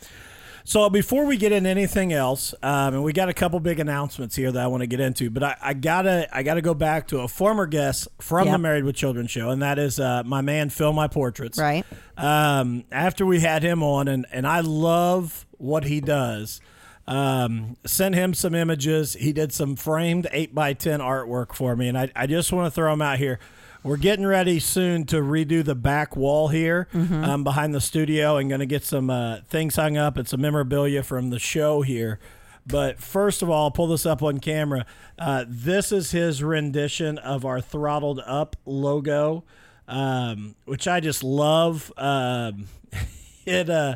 So 0.69 0.87
before 0.87 1.25
we 1.25 1.37
get 1.37 1.51
into 1.51 1.67
anything 1.67 2.13
else, 2.13 2.53
um, 2.61 2.93
and 2.93 3.03
we 3.03 3.11
got 3.11 3.27
a 3.27 3.33
couple 3.33 3.59
big 3.59 3.79
announcements 3.79 4.35
here 4.35 4.51
that 4.51 4.63
I 4.63 4.67
want 4.67 4.81
to 4.81 4.87
get 4.87 4.99
into, 4.99 5.31
but 5.31 5.41
I, 5.41 5.57
I 5.59 5.73
gotta 5.73 6.29
I 6.31 6.43
gotta 6.43 6.61
go 6.61 6.75
back 6.75 7.07
to 7.07 7.21
a 7.21 7.27
former 7.27 7.65
guest 7.65 8.07
from 8.19 8.51
the 8.51 8.57
Married 8.59 8.83
with 8.83 8.95
Children 8.95 9.25
show, 9.25 9.49
and 9.49 9.63
that 9.63 9.79
is 9.79 9.99
uh, 9.99 10.21
my 10.23 10.41
man 10.41 10.69
Phil 10.69 10.93
My 10.93 11.07
Portraits. 11.07 11.57
Right. 11.57 11.85
Um, 12.17 12.83
after 12.91 13.25
we 13.25 13.39
had 13.39 13.63
him 13.63 13.81
on, 13.81 14.07
and 14.07 14.27
and 14.31 14.45
I 14.45 14.59
love 14.59 15.47
what 15.57 15.85
he 15.85 16.01
does. 16.01 16.61
Um, 17.07 17.75
sent 17.87 18.13
him 18.13 18.35
some 18.35 18.53
images. 18.53 19.13
He 19.13 19.33
did 19.33 19.51
some 19.51 19.75
framed 19.75 20.27
eight 20.31 20.53
by 20.53 20.73
ten 20.73 20.99
artwork 20.99 21.55
for 21.55 21.75
me, 21.75 21.87
and 21.87 21.97
I, 21.97 22.11
I 22.15 22.27
just 22.27 22.53
want 22.53 22.67
to 22.67 22.71
throw 22.71 22.93
him 22.93 23.01
out 23.01 23.17
here. 23.17 23.39
We're 23.81 23.97
getting 23.97 24.25
ready 24.25 24.59
soon 24.59 25.05
to 25.05 25.17
redo 25.17 25.63
the 25.63 25.75
back 25.75 26.17
wall 26.17 26.49
here 26.49 26.89
um, 26.93 27.43
behind 27.45 27.73
the 27.73 27.79
studio, 27.79 28.35
and 28.35 28.49
going 28.49 28.59
to 28.59 28.65
get 28.65 28.83
some 28.83 29.09
uh, 29.09 29.37
things 29.47 29.77
hung 29.77 29.95
up 29.95 30.17
and 30.17 30.27
some 30.27 30.41
memorabilia 30.41 31.01
from 31.01 31.29
the 31.29 31.39
show 31.39 31.81
here. 31.81 32.19
But 32.67 32.99
first 32.99 33.41
of 33.41 33.49
all, 33.49 33.63
I'll 33.65 33.71
pull 33.71 33.87
this 33.87 34.05
up 34.05 34.21
on 34.21 34.39
camera. 34.39 34.85
Uh, 35.17 35.45
this 35.47 35.91
is 35.93 36.11
his 36.11 36.43
rendition 36.43 37.17
of 37.19 37.45
our 37.45 37.61
throttled 37.61 38.19
up 38.25 38.57
logo, 38.65 39.45
um, 39.87 40.55
which 40.65 40.87
I 40.87 40.99
just 40.99 41.23
love. 41.23 41.91
Um, 41.97 42.65
it 43.45 43.69
uh, 43.69 43.95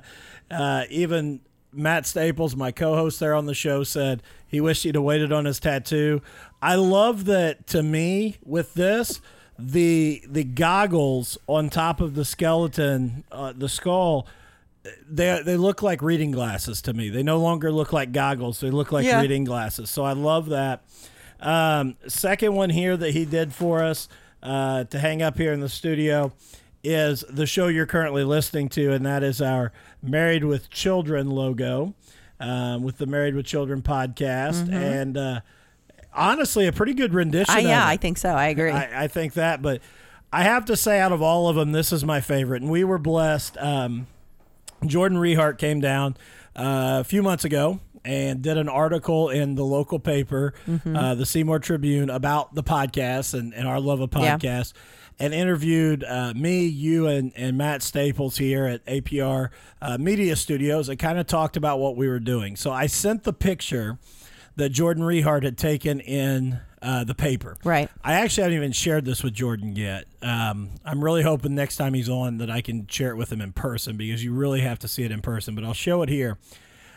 uh, 0.50 0.86
even 0.90 1.42
Matt 1.74 2.06
Staples, 2.06 2.56
my 2.56 2.72
co-host 2.72 3.20
there 3.20 3.36
on 3.36 3.48
the 3.48 3.54
show, 3.54 3.84
said 3.84 4.24
he 4.48 4.62
wished 4.62 4.84
he'd 4.84 4.96
have 4.96 5.04
waited 5.04 5.34
on 5.34 5.44
his 5.46 5.60
tattoo. 5.60 6.22
I 6.62 6.76
love 6.76 7.26
that. 7.26 7.68
To 7.68 7.84
me, 7.84 8.38
with 8.44 8.74
this, 8.76 9.20
the 9.60 10.22
the 10.28 10.44
goggles 10.44 11.38
on 11.48 11.70
top 11.70 12.02
of 12.02 12.16
the 12.16 12.26
skeleton, 12.26 13.24
uh, 13.32 13.54
the 13.56 13.70
skull. 13.70 14.28
They, 15.10 15.42
they 15.46 15.56
look 15.56 15.82
like 15.82 16.02
reading 16.02 16.32
glasses 16.32 16.82
to 16.82 16.94
me. 16.94 17.08
They 17.10 17.24
no 17.24 17.38
longer 17.40 17.72
look 17.72 17.94
like 17.94 18.12
goggles. 18.12 18.60
They 18.60 18.70
look 18.70 18.92
like 18.92 19.06
Yeah. 19.06 19.22
reading 19.22 19.46
glasses. 19.46 19.90
So 19.90 20.04
I 20.04 20.12
love 20.12 20.50
that. 20.50 20.84
Um, 21.40 21.96
second 22.08 22.54
one 22.56 22.70
here 22.70 22.98
that 22.98 23.12
he 23.12 23.24
did 23.24 23.54
for 23.54 23.82
us 23.82 24.10
uh, 24.42 24.84
to 24.86 25.00
hang 25.00 25.22
up 25.22 25.38
here 25.38 25.54
in 25.54 25.62
the 25.62 25.70
studio 25.70 26.34
is 26.84 27.24
the 27.30 27.46
show 27.46 27.68
you're 27.68 27.86
currently 27.86 28.26
listening 28.26 28.68
to, 28.70 28.92
and 28.92 29.06
that 29.06 29.24
is 29.24 29.42
our 29.42 29.72
Married 30.02 30.44
with 30.44 30.70
Children 30.70 31.30
logo 31.30 31.94
um, 32.42 32.84
with 32.84 32.98
the 32.98 33.06
Married 33.06 33.36
with 33.36 33.46
Children 33.46 33.82
podcast. 33.82 34.70
And 34.70 35.16
uh, 35.18 35.40
honestly, 36.16 36.68
a 36.68 36.72
pretty 36.72 36.94
good 36.94 37.14
rendition. 37.14 37.56
Of 37.58 37.64
yeah. 37.64 37.86
I 37.88 37.98
think 37.98 38.18
so. 38.18 38.30
I 38.30 38.48
agree. 38.48 38.72
I, 38.72 39.04
I 39.04 39.08
think 39.08 39.34
that, 39.34 39.62
but 39.62 39.82
I 40.32 40.44
have 40.44 40.66
to 40.66 40.76
say, 40.76 41.00
out 41.00 41.12
of 41.12 41.22
all 41.22 41.48
of 41.48 41.56
them, 41.56 41.72
this 41.72 41.92
is 41.92 42.04
my 42.04 42.22
favorite, 42.22 42.62
and 42.62 42.72
we 42.72 42.84
were 42.84 42.98
blessed. 42.98 43.58
Um, 43.58 44.08
Jordan 44.86 45.18
Rehart 45.18 45.58
came 45.58 45.80
down 45.80 46.18
uh, 46.56 46.98
a 47.02 47.04
few 47.04 47.22
months 47.24 47.46
ago 47.46 47.80
and 48.06 48.42
did 48.42 48.58
an 48.58 48.68
article 48.68 49.30
in 49.30 49.56
the 49.56 49.64
local 49.64 49.98
paper, 50.00 50.54
Mm-hmm. 50.68 50.96
uh, 50.96 51.16
the 51.16 51.26
Seymour 51.26 51.60
Tribune, 51.60 52.10
about 52.10 52.54
the 52.54 52.64
podcast 52.64 53.34
and, 53.34 53.54
and 53.54 53.68
our 53.68 53.80
love 53.80 54.02
of 54.02 54.10
Yeah. 54.16 54.38
podcasts. 54.38 54.74
And 55.20 55.32
interviewed 55.34 56.04
uh, 56.04 56.34
me, 56.36 56.66
you, 56.66 57.06
and, 57.08 57.32
and 57.38 57.56
Matt 57.56 57.84
Staples 57.84 58.38
here 58.38 58.66
at 58.66 58.84
APR 58.88 59.50
uh, 59.80 59.98
Media 60.00 60.36
Studios 60.36 60.90
and 60.90 60.98
kind 60.98 61.20
of 61.20 61.28
talked 61.28 61.56
about 61.56 61.80
what 61.80 61.96
we 61.96 62.10
were 62.10 62.20
doing. 62.20 62.56
So 62.56 62.72
I 62.72 62.88
sent 62.88 63.24
the 63.24 63.32
picture 63.32 64.00
that 64.56 64.70
Jordan 64.70 65.04
Rehart 65.04 65.44
had 65.44 65.58
taken 65.58 66.00
in 66.00 66.60
uh, 66.82 67.04
the 67.04 67.16
paper. 67.16 67.58
Right. 67.64 67.90
I 68.04 68.14
actually 68.14 68.44
haven't 68.44 68.58
even 68.58 68.72
shared 68.72 69.06
this 69.06 69.24
with 69.24 69.34
Jordan 69.34 69.76
yet. 69.76 70.06
Um, 70.22 70.72
I'm 70.86 71.04
really 71.04 71.24
hoping 71.24 71.56
next 71.56 71.78
time 71.78 71.94
he's 71.94 72.10
on 72.10 72.38
that 72.38 72.50
I 72.50 72.62
can 72.62 72.88
share 72.88 73.12
it 73.12 73.16
with 73.16 73.32
him 73.32 73.42
in 73.42 73.54
person 73.54 73.98
because 73.98 74.24
you 74.24 74.34
really 74.34 74.62
have 74.62 74.80
to 74.80 74.88
see 74.88 75.04
it 75.04 75.12
in 75.12 75.22
person. 75.22 75.56
But 75.56 75.64
I'll 75.64 75.74
show 75.74 76.02
it 76.02 76.10
here. 76.10 76.38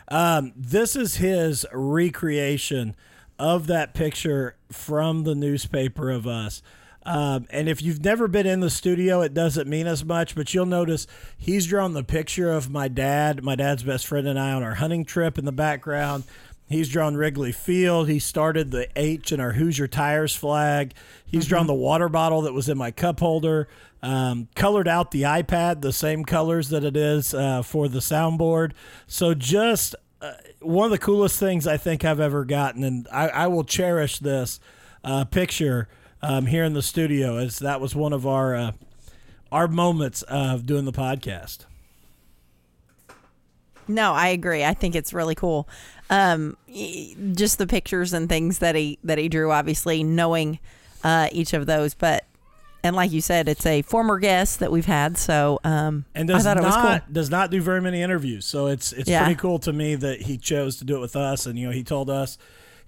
Um, 0.08 0.52
this 0.56 0.96
is 0.96 1.16
his 1.16 1.64
recreation 1.72 2.96
of 3.38 3.66
that 3.68 3.94
picture 3.94 4.56
from 4.70 5.24
the 5.24 5.34
newspaper 5.34 6.10
of 6.10 6.26
us. 6.26 6.62
Um, 7.04 7.46
and 7.50 7.68
if 7.68 7.82
you've 7.82 8.04
never 8.04 8.26
been 8.26 8.46
in 8.46 8.58
the 8.58 8.70
studio, 8.70 9.20
it 9.20 9.32
doesn't 9.32 9.68
mean 9.68 9.86
as 9.86 10.04
much, 10.04 10.34
but 10.34 10.52
you'll 10.52 10.66
notice 10.66 11.06
he's 11.38 11.66
drawn 11.66 11.92
the 11.92 12.02
picture 12.02 12.50
of 12.50 12.68
my 12.68 12.88
dad, 12.88 13.44
my 13.44 13.54
dad's 13.54 13.84
best 13.84 14.08
friend, 14.08 14.26
and 14.26 14.38
I 14.38 14.52
on 14.52 14.64
our 14.64 14.74
hunting 14.74 15.04
trip 15.04 15.38
in 15.38 15.44
the 15.44 15.52
background. 15.52 16.24
He's 16.68 16.88
drawn 16.88 17.16
Wrigley 17.16 17.52
Field. 17.52 18.08
He 18.08 18.18
started 18.18 18.70
the 18.70 18.88
H 18.96 19.30
in 19.30 19.38
our 19.38 19.52
Hoosier 19.52 19.86
Tires 19.86 20.34
flag. 20.34 20.94
He's 21.24 21.46
drawn 21.46 21.66
the 21.66 21.74
water 21.74 22.08
bottle 22.08 22.42
that 22.42 22.52
was 22.52 22.68
in 22.68 22.76
my 22.76 22.90
cup 22.90 23.20
holder. 23.20 23.68
Um, 24.02 24.48
colored 24.54 24.88
out 24.88 25.10
the 25.10 25.22
iPad 25.22 25.80
the 25.80 25.92
same 25.92 26.24
colors 26.24 26.68
that 26.68 26.84
it 26.84 26.96
is 26.96 27.34
uh, 27.34 27.62
for 27.62 27.88
the 27.88 28.00
soundboard. 28.00 28.72
So 29.06 29.32
just 29.32 29.94
uh, 30.20 30.32
one 30.60 30.86
of 30.86 30.90
the 30.90 30.98
coolest 30.98 31.38
things 31.38 31.66
I 31.66 31.76
think 31.76 32.04
I've 32.04 32.20
ever 32.20 32.44
gotten, 32.44 32.84
and 32.84 33.08
I, 33.12 33.28
I 33.28 33.46
will 33.46 33.64
cherish 33.64 34.18
this 34.18 34.60
uh, 35.04 35.24
picture 35.24 35.88
um, 36.20 36.46
here 36.46 36.64
in 36.64 36.72
the 36.74 36.82
studio, 36.82 37.36
as 37.36 37.58
that 37.60 37.80
was 37.80 37.94
one 37.94 38.12
of 38.12 38.26
our 38.26 38.54
uh, 38.54 38.72
our 39.52 39.68
moments 39.68 40.22
of 40.22 40.66
doing 40.66 40.84
the 40.84 40.92
podcast. 40.92 41.66
No, 43.88 44.12
I 44.12 44.28
agree. 44.28 44.64
I 44.64 44.74
think 44.74 44.94
it's 44.94 45.12
really 45.12 45.34
cool. 45.34 45.68
Um, 46.10 46.56
just 47.34 47.58
the 47.58 47.66
pictures 47.66 48.12
and 48.12 48.28
things 48.28 48.58
that 48.60 48.74
he 48.74 48.98
that 49.04 49.18
he 49.18 49.28
drew, 49.28 49.50
obviously 49.52 50.02
knowing 50.04 50.58
uh, 51.04 51.28
each 51.32 51.52
of 51.52 51.66
those. 51.66 51.94
But 51.94 52.24
and 52.84 52.94
like 52.94 53.10
you 53.10 53.20
said, 53.20 53.48
it's 53.48 53.66
a 53.66 53.82
former 53.82 54.18
guest 54.18 54.60
that 54.60 54.70
we've 54.70 54.86
had, 54.86 55.18
so 55.18 55.58
um, 55.64 56.04
and 56.14 56.30
I 56.30 56.34
does 56.34 56.44
was 56.46 56.74
cool. 56.74 56.84
not 56.84 57.12
does 57.12 57.30
not 57.30 57.50
do 57.50 57.60
very 57.60 57.80
many 57.80 58.02
interviews. 58.02 58.44
So 58.44 58.66
it's 58.68 58.92
it's 58.92 59.08
Yeah. 59.08 59.24
pretty 59.24 59.38
cool 59.40 59.58
to 59.60 59.72
me 59.72 59.94
that 59.96 60.22
he 60.22 60.38
chose 60.38 60.76
to 60.76 60.84
do 60.84 60.96
it 60.96 61.00
with 61.00 61.16
us. 61.16 61.46
And 61.46 61.58
you 61.58 61.66
know, 61.66 61.72
he 61.72 61.82
told 61.82 62.08
us 62.08 62.38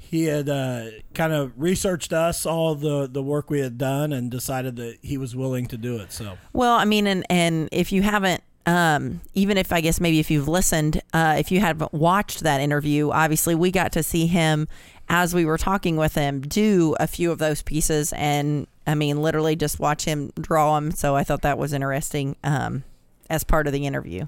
he 0.00 0.24
had 0.24 0.48
uh, 0.48 0.84
kind 1.14 1.32
of 1.32 1.52
researched 1.56 2.12
us 2.12 2.46
all 2.46 2.76
the 2.76 3.08
the 3.08 3.22
work 3.22 3.50
we 3.50 3.58
had 3.60 3.76
done 3.78 4.12
and 4.12 4.30
decided 4.30 4.76
that 4.76 4.98
he 5.02 5.18
was 5.18 5.34
willing 5.34 5.66
to 5.66 5.76
do 5.76 5.96
it. 5.96 6.12
So 6.12 6.38
Well, 6.52 6.74
I 6.76 6.84
mean, 6.84 7.08
and 7.08 7.26
and 7.28 7.68
if 7.72 7.90
you 7.90 8.02
haven't, 8.02 8.42
um, 8.66 9.20
even 9.34 9.56
if 9.56 9.72
I 9.72 9.80
guess 9.80 10.00
maybe 10.00 10.20
if 10.20 10.30
you've 10.30 10.48
listened, 10.48 11.00
uh, 11.12 11.36
if 11.38 11.50
you 11.50 11.60
haven't 11.60 11.92
watched 11.92 12.40
that 12.40 12.60
interview, 12.60 13.10
obviously 13.10 13.54
we 13.54 13.70
got 13.70 13.92
to 13.92 14.02
see 14.02 14.26
him 14.26 14.68
as 15.08 15.34
we 15.34 15.44
were 15.44 15.58
talking 15.58 15.96
with 15.96 16.14
him 16.14 16.42
do 16.42 16.94
a 17.00 17.06
few 17.06 17.32
of 17.32 17.38
those 17.38 17.62
pieces, 17.62 18.12
and 18.14 18.66
I 18.86 18.94
mean, 18.94 19.22
literally 19.22 19.56
just 19.56 19.80
watch 19.80 20.04
him 20.04 20.32
draw 20.38 20.74
them. 20.74 20.90
So 20.90 21.16
I 21.16 21.24
thought 21.24 21.42
that 21.42 21.58
was 21.58 21.72
interesting 21.72 22.36
um, 22.44 22.84
as 23.30 23.44
part 23.44 23.66
of 23.66 23.72
the 23.72 23.86
interview. 23.86 24.26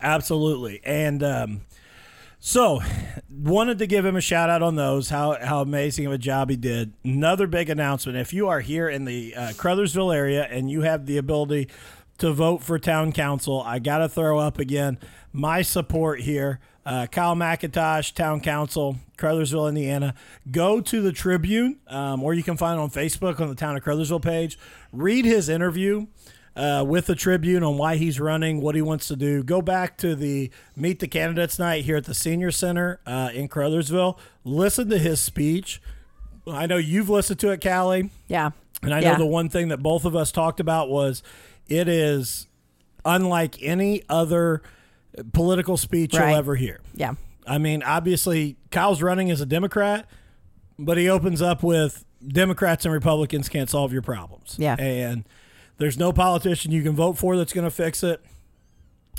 Absolutely. 0.00 0.80
And 0.84 1.22
um, 1.22 1.60
so, 2.40 2.80
wanted 3.30 3.78
to 3.78 3.86
give 3.86 4.04
him 4.04 4.14
a 4.14 4.20
shout 4.20 4.48
out 4.48 4.62
on 4.62 4.76
those. 4.76 5.10
How 5.10 5.36
how 5.42 5.60
amazing 5.60 6.06
of 6.06 6.12
a 6.12 6.18
job 6.18 6.50
he 6.50 6.56
did. 6.56 6.92
Another 7.02 7.46
big 7.46 7.68
announcement: 7.68 8.16
if 8.16 8.32
you 8.32 8.48
are 8.48 8.60
here 8.60 8.88
in 8.88 9.06
the 9.06 9.34
uh, 9.34 9.48
Crothersville 9.50 10.14
area 10.14 10.44
and 10.44 10.70
you 10.70 10.82
have 10.82 11.06
the 11.06 11.16
ability 11.16 11.68
to 12.18 12.32
vote 12.32 12.62
for 12.62 12.78
town 12.78 13.12
council, 13.12 13.62
I 13.64 13.78
got 13.78 13.98
to 13.98 14.08
throw 14.08 14.38
up 14.38 14.58
again 14.58 14.98
my 15.32 15.62
support 15.62 16.20
here. 16.20 16.60
Uh, 16.86 17.06
Kyle 17.06 17.36
McIntosh, 17.36 18.14
Town 18.14 18.40
Council, 18.40 18.96
Crothersville, 19.18 19.68
Indiana. 19.68 20.14
Go 20.50 20.80
to 20.80 21.02
the 21.02 21.12
Tribune, 21.12 21.80
um, 21.86 22.22
or 22.22 22.32
you 22.32 22.42
can 22.42 22.56
find 22.56 22.78
it 22.78 22.82
on 22.82 22.88
Facebook 22.90 23.40
on 23.40 23.48
the 23.50 23.54
Town 23.54 23.76
of 23.76 23.84
Crothersville 23.84 24.22
page. 24.22 24.58
Read 24.90 25.26
his 25.26 25.50
interview 25.50 26.06
uh, 26.56 26.82
with 26.88 27.04
the 27.04 27.14
Tribune 27.14 27.62
on 27.62 27.76
why 27.76 27.96
he's 27.96 28.18
running, 28.18 28.62
what 28.62 28.74
he 28.74 28.80
wants 28.80 29.06
to 29.08 29.16
do. 29.16 29.42
Go 29.42 29.60
back 29.60 29.98
to 29.98 30.16
the 30.16 30.50
Meet 30.76 31.00
the 31.00 31.08
Candidates 31.08 31.58
night 31.58 31.84
here 31.84 31.98
at 31.98 32.06
the 32.06 32.14
Senior 32.14 32.50
Center 32.50 33.00
uh, 33.04 33.30
in 33.34 33.48
Crothersville. 33.50 34.18
Listen 34.42 34.88
to 34.88 34.96
his 34.98 35.20
speech. 35.20 35.82
I 36.46 36.64
know 36.64 36.78
you've 36.78 37.10
listened 37.10 37.38
to 37.40 37.50
it, 37.50 37.62
Callie, 37.62 38.08
Yeah. 38.28 38.52
and 38.82 38.94
I 38.94 39.00
know 39.00 39.18
the 39.18 39.26
one 39.26 39.50
thing 39.50 39.68
that 39.68 39.82
both 39.82 40.06
of 40.06 40.16
us 40.16 40.32
talked 40.32 40.58
about 40.60 40.88
was 40.88 41.22
it 41.68 41.88
is 41.88 42.46
unlike 43.04 43.56
any 43.62 44.02
other 44.08 44.62
political 45.32 45.76
speech 45.76 46.14
Right. 46.14 46.28
you'll 46.30 46.38
ever 46.38 46.54
hear. 46.56 46.80
Yeah. 46.94 47.14
I 47.46 47.58
mean, 47.58 47.82
obviously, 47.82 48.56
Kyle's 48.70 49.00
running 49.02 49.30
as 49.30 49.40
a 49.40 49.46
Democrat, 49.46 50.08
but 50.78 50.98
he 50.98 51.08
opens 51.08 51.40
up 51.40 51.62
with 51.62 52.04
Democrats 52.26 52.84
and 52.84 52.92
Republicans 52.92 53.48
can't 53.48 53.70
solve 53.70 53.92
your 53.92 54.02
problems. 54.02 54.56
Yeah. 54.58 54.76
And 54.78 55.24
there's 55.78 55.96
no 55.98 56.12
politician 56.12 56.72
you 56.72 56.82
can 56.82 56.94
vote 56.94 57.16
for 57.16 57.36
that's 57.36 57.52
going 57.52 57.64
to 57.64 57.70
fix 57.70 58.02
it. 58.02 58.20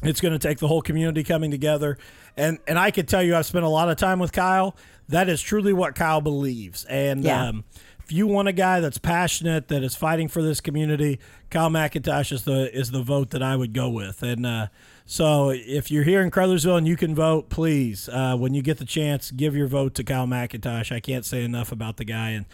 It's 0.03 0.22
going 0.22 0.32
to 0.34 0.39
take 0.39 0.60
the 0.60 0.68
whole 0.68 0.82
community 0.82 1.24
coming 1.24 1.51
together. 1.51 1.98
And 2.38 2.60
and 2.68 2.79
I 2.79 2.91
could 2.91 3.08
tell 3.08 3.22
you 3.24 3.36
I've 3.36 3.46
spent 3.46 3.65
a 3.65 3.70
lot 3.70 3.89
of 3.89 3.98
time 3.98 4.20
with 4.20 4.32
Kyle. 4.32 4.75
That 5.10 5.27
is 5.27 5.41
truly 5.41 5.74
what 5.74 5.96
Kyle 5.96 6.22
believes. 6.22 6.86
And 6.86 7.24
Yeah. 7.24 7.48
um, 7.50 7.63
you 8.12 8.28
want 8.28 8.48
a 8.48 8.54
guy 8.54 8.80
that's 8.80 8.98
passionate, 8.98 9.68
that 9.70 9.84
is 9.84 9.96
fighting 9.96 10.28
for 10.28 10.42
this 10.42 10.62
community, 10.62 11.20
Kyle 11.50 11.70
McIntosh 11.70 12.32
is 12.32 12.44
the 12.44 12.75
is 12.75 12.92
the 12.92 13.01
vote 13.01 13.32
that 13.32 13.44
I 13.44 13.56
would 13.56 13.74
go 13.74 13.89
with. 13.89 14.24
And 14.24 14.46
uh, 14.46 14.68
so 15.06 15.50
if 15.50 15.89
you're 15.89 16.04
here 16.04 16.22
in 16.22 16.32
Crothersville 16.32 16.78
and 16.78 16.88
you 16.88 16.96
can 16.96 17.16
vote, 17.16 17.50
please, 17.50 18.10
uh, 18.10 18.36
when 18.38 18.54
you 18.54 18.62
get 18.62 18.78
the 18.78 18.86
chance, 18.86 19.32
give 19.32 19.56
your 19.56 19.68
vote 19.68 19.96
to 19.96 20.04
Kyle 20.04 20.28
McIntosh. 20.28 20.92
I 20.92 21.00
can't 21.00 21.25
say 21.25 21.44
enough 21.44 21.72
about 21.72 21.98
the 21.98 22.06
guy. 22.06 22.30
And 22.30 22.46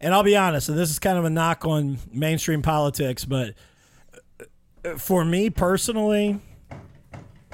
and 0.00 0.12
I'll 0.12 0.24
be 0.24 0.36
honest, 0.36 0.68
and 0.68 0.76
this 0.76 0.90
is 0.90 0.98
kind 0.98 1.16
of 1.16 1.24
a 1.24 1.30
knock 1.30 1.64
on 1.64 1.98
mainstream 2.12 2.60
politics, 2.60 3.24
but 3.24 3.54
uh, 4.84 4.96
for 4.96 5.24
me 5.24 5.48
personally, 5.48 6.40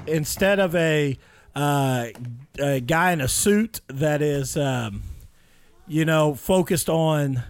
instead 0.07 0.59
of 0.59 0.75
a 0.75 1.19
uh, 1.55 2.07
a 2.59 2.81
guy 2.81 3.13
in 3.13 3.21
a 3.21 3.29
suit 3.29 3.81
that 3.89 4.23
is, 4.23 4.57
um, 4.57 5.03
you 5.89 6.05
know, 6.05 6.35
focused 6.35 6.89
on, 6.89 7.43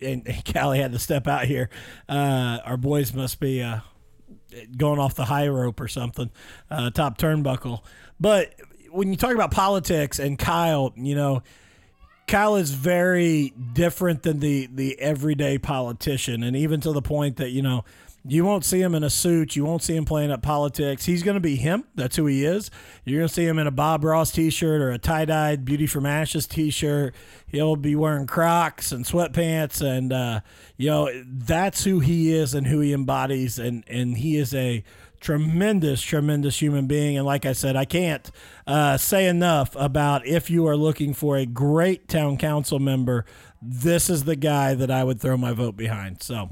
and, 0.00 0.26
and 0.26 0.54
Callie 0.54 0.78
had 0.78 0.92
to 0.92 0.98
step 0.98 1.26
out 1.26 1.44
here. 1.44 1.70
Uh, 2.08 2.58
our 2.64 2.76
boys 2.76 3.12
must 3.14 3.40
be 3.40 3.62
uh, 3.62 3.80
going 4.76 4.98
off 4.98 5.14
the 5.14 5.24
high 5.24 5.48
rope 5.48 5.80
or 5.80 5.88
something, 5.88 6.30
uh, 6.70 6.90
top 6.90 7.18
turnbuckle. 7.18 7.80
But 8.20 8.54
when 8.90 9.10
you 9.10 9.16
talk 9.16 9.34
about 9.34 9.50
politics 9.50 10.18
and 10.18 10.38
Kyle, 10.38 10.92
you 10.96 11.14
know, 11.14 11.42
Kyle 12.26 12.56
is 12.56 12.72
very 12.72 13.54
different 13.72 14.22
than 14.22 14.40
the 14.40 14.68
the 14.72 15.00
everyday 15.00 15.56
politician, 15.58 16.42
and 16.42 16.54
even 16.54 16.80
to 16.82 16.92
the 16.92 17.00
point 17.00 17.36
that 17.38 17.50
you 17.50 17.62
know 17.62 17.84
you 18.28 18.44
won't 18.44 18.64
see 18.64 18.80
him 18.80 18.94
in 18.94 19.02
a 19.02 19.10
suit, 19.10 19.56
you 19.56 19.64
won't 19.64 19.82
see 19.82 19.96
him 19.96 20.04
playing 20.04 20.30
up 20.30 20.42
politics. 20.42 21.06
He's 21.06 21.22
going 21.22 21.36
to 21.36 21.40
be 21.40 21.56
him. 21.56 21.84
That's 21.94 22.16
who 22.16 22.26
he 22.26 22.44
is. 22.44 22.70
You're 23.04 23.20
going 23.20 23.28
to 23.28 23.34
see 23.34 23.46
him 23.46 23.58
in 23.58 23.66
a 23.66 23.70
Bob 23.70 24.04
Ross 24.04 24.30
T-shirt 24.30 24.80
or 24.80 24.90
a 24.90 24.98
tie-dyed 24.98 25.64
Beauty 25.64 25.86
from 25.86 26.06
Ashes 26.06 26.46
T-shirt. 26.46 27.14
He'll 27.46 27.76
be 27.76 27.96
wearing 27.96 28.26
Crocs 28.26 28.92
and 28.92 29.04
sweatpants, 29.04 29.80
and 29.80 30.12
uh, 30.12 30.40
you 30.76 30.88
know 30.88 31.10
that's 31.24 31.84
who 31.84 32.00
he 32.00 32.32
is 32.32 32.54
and 32.54 32.66
who 32.66 32.80
he 32.80 32.92
embodies, 32.92 33.58
and 33.58 33.84
and 33.88 34.18
he 34.18 34.36
is 34.36 34.54
a 34.54 34.84
tremendous, 35.20 36.02
tremendous 36.02 36.60
human 36.60 36.86
being. 36.86 37.16
And 37.16 37.26
like 37.26 37.46
I 37.46 37.52
said, 37.52 37.76
I 37.76 37.84
can't 37.84 38.30
uh, 38.66 38.96
say 38.96 39.26
enough 39.26 39.74
about 39.76 40.26
if 40.26 40.50
you 40.50 40.66
are 40.66 40.76
looking 40.76 41.14
for 41.14 41.36
a 41.36 41.46
great 41.46 42.08
town 42.08 42.36
council 42.36 42.78
member, 42.78 43.24
this 43.60 44.10
is 44.10 44.24
the 44.24 44.36
guy 44.36 44.74
that 44.74 44.90
I 44.90 45.04
would 45.04 45.20
throw 45.20 45.36
my 45.36 45.52
vote 45.52 45.76
behind. 45.76 46.22
So. 46.22 46.50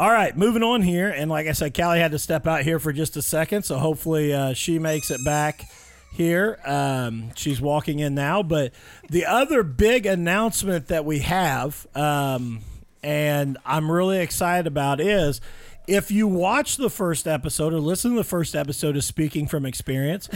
All 0.00 0.10
right, 0.10 0.34
moving 0.34 0.62
on 0.62 0.80
here. 0.80 1.10
And 1.10 1.30
like 1.30 1.46
I 1.46 1.52
said, 1.52 1.76
Callie 1.76 1.98
had 1.98 2.12
to 2.12 2.18
step 2.18 2.46
out 2.46 2.62
here 2.62 2.78
for 2.78 2.90
just 2.90 3.18
a 3.18 3.22
second. 3.22 3.64
So 3.64 3.76
hopefully 3.76 4.32
uh, 4.32 4.54
she 4.54 4.78
makes 4.78 5.10
it 5.10 5.22
back 5.26 5.66
here. 6.14 6.58
Um, 6.64 7.32
she's 7.34 7.60
walking 7.60 7.98
in 7.98 8.14
now. 8.14 8.42
But 8.42 8.72
the 9.10 9.26
other 9.26 9.62
big 9.62 10.06
announcement 10.06 10.86
that 10.86 11.04
we 11.04 11.18
have, 11.18 11.86
um, 11.94 12.60
and 13.02 13.58
I'm 13.66 13.92
really 13.92 14.20
excited 14.20 14.66
about, 14.66 15.02
is 15.02 15.42
if 15.86 16.10
you 16.10 16.26
watch 16.26 16.78
the 16.78 16.88
first 16.88 17.26
episode 17.28 17.74
or 17.74 17.78
listen 17.78 18.12
to 18.12 18.16
the 18.16 18.24
first 18.24 18.56
episode 18.56 18.96
of 18.96 19.04
Speaking 19.04 19.46
from 19.46 19.66
Experience, 19.66 20.30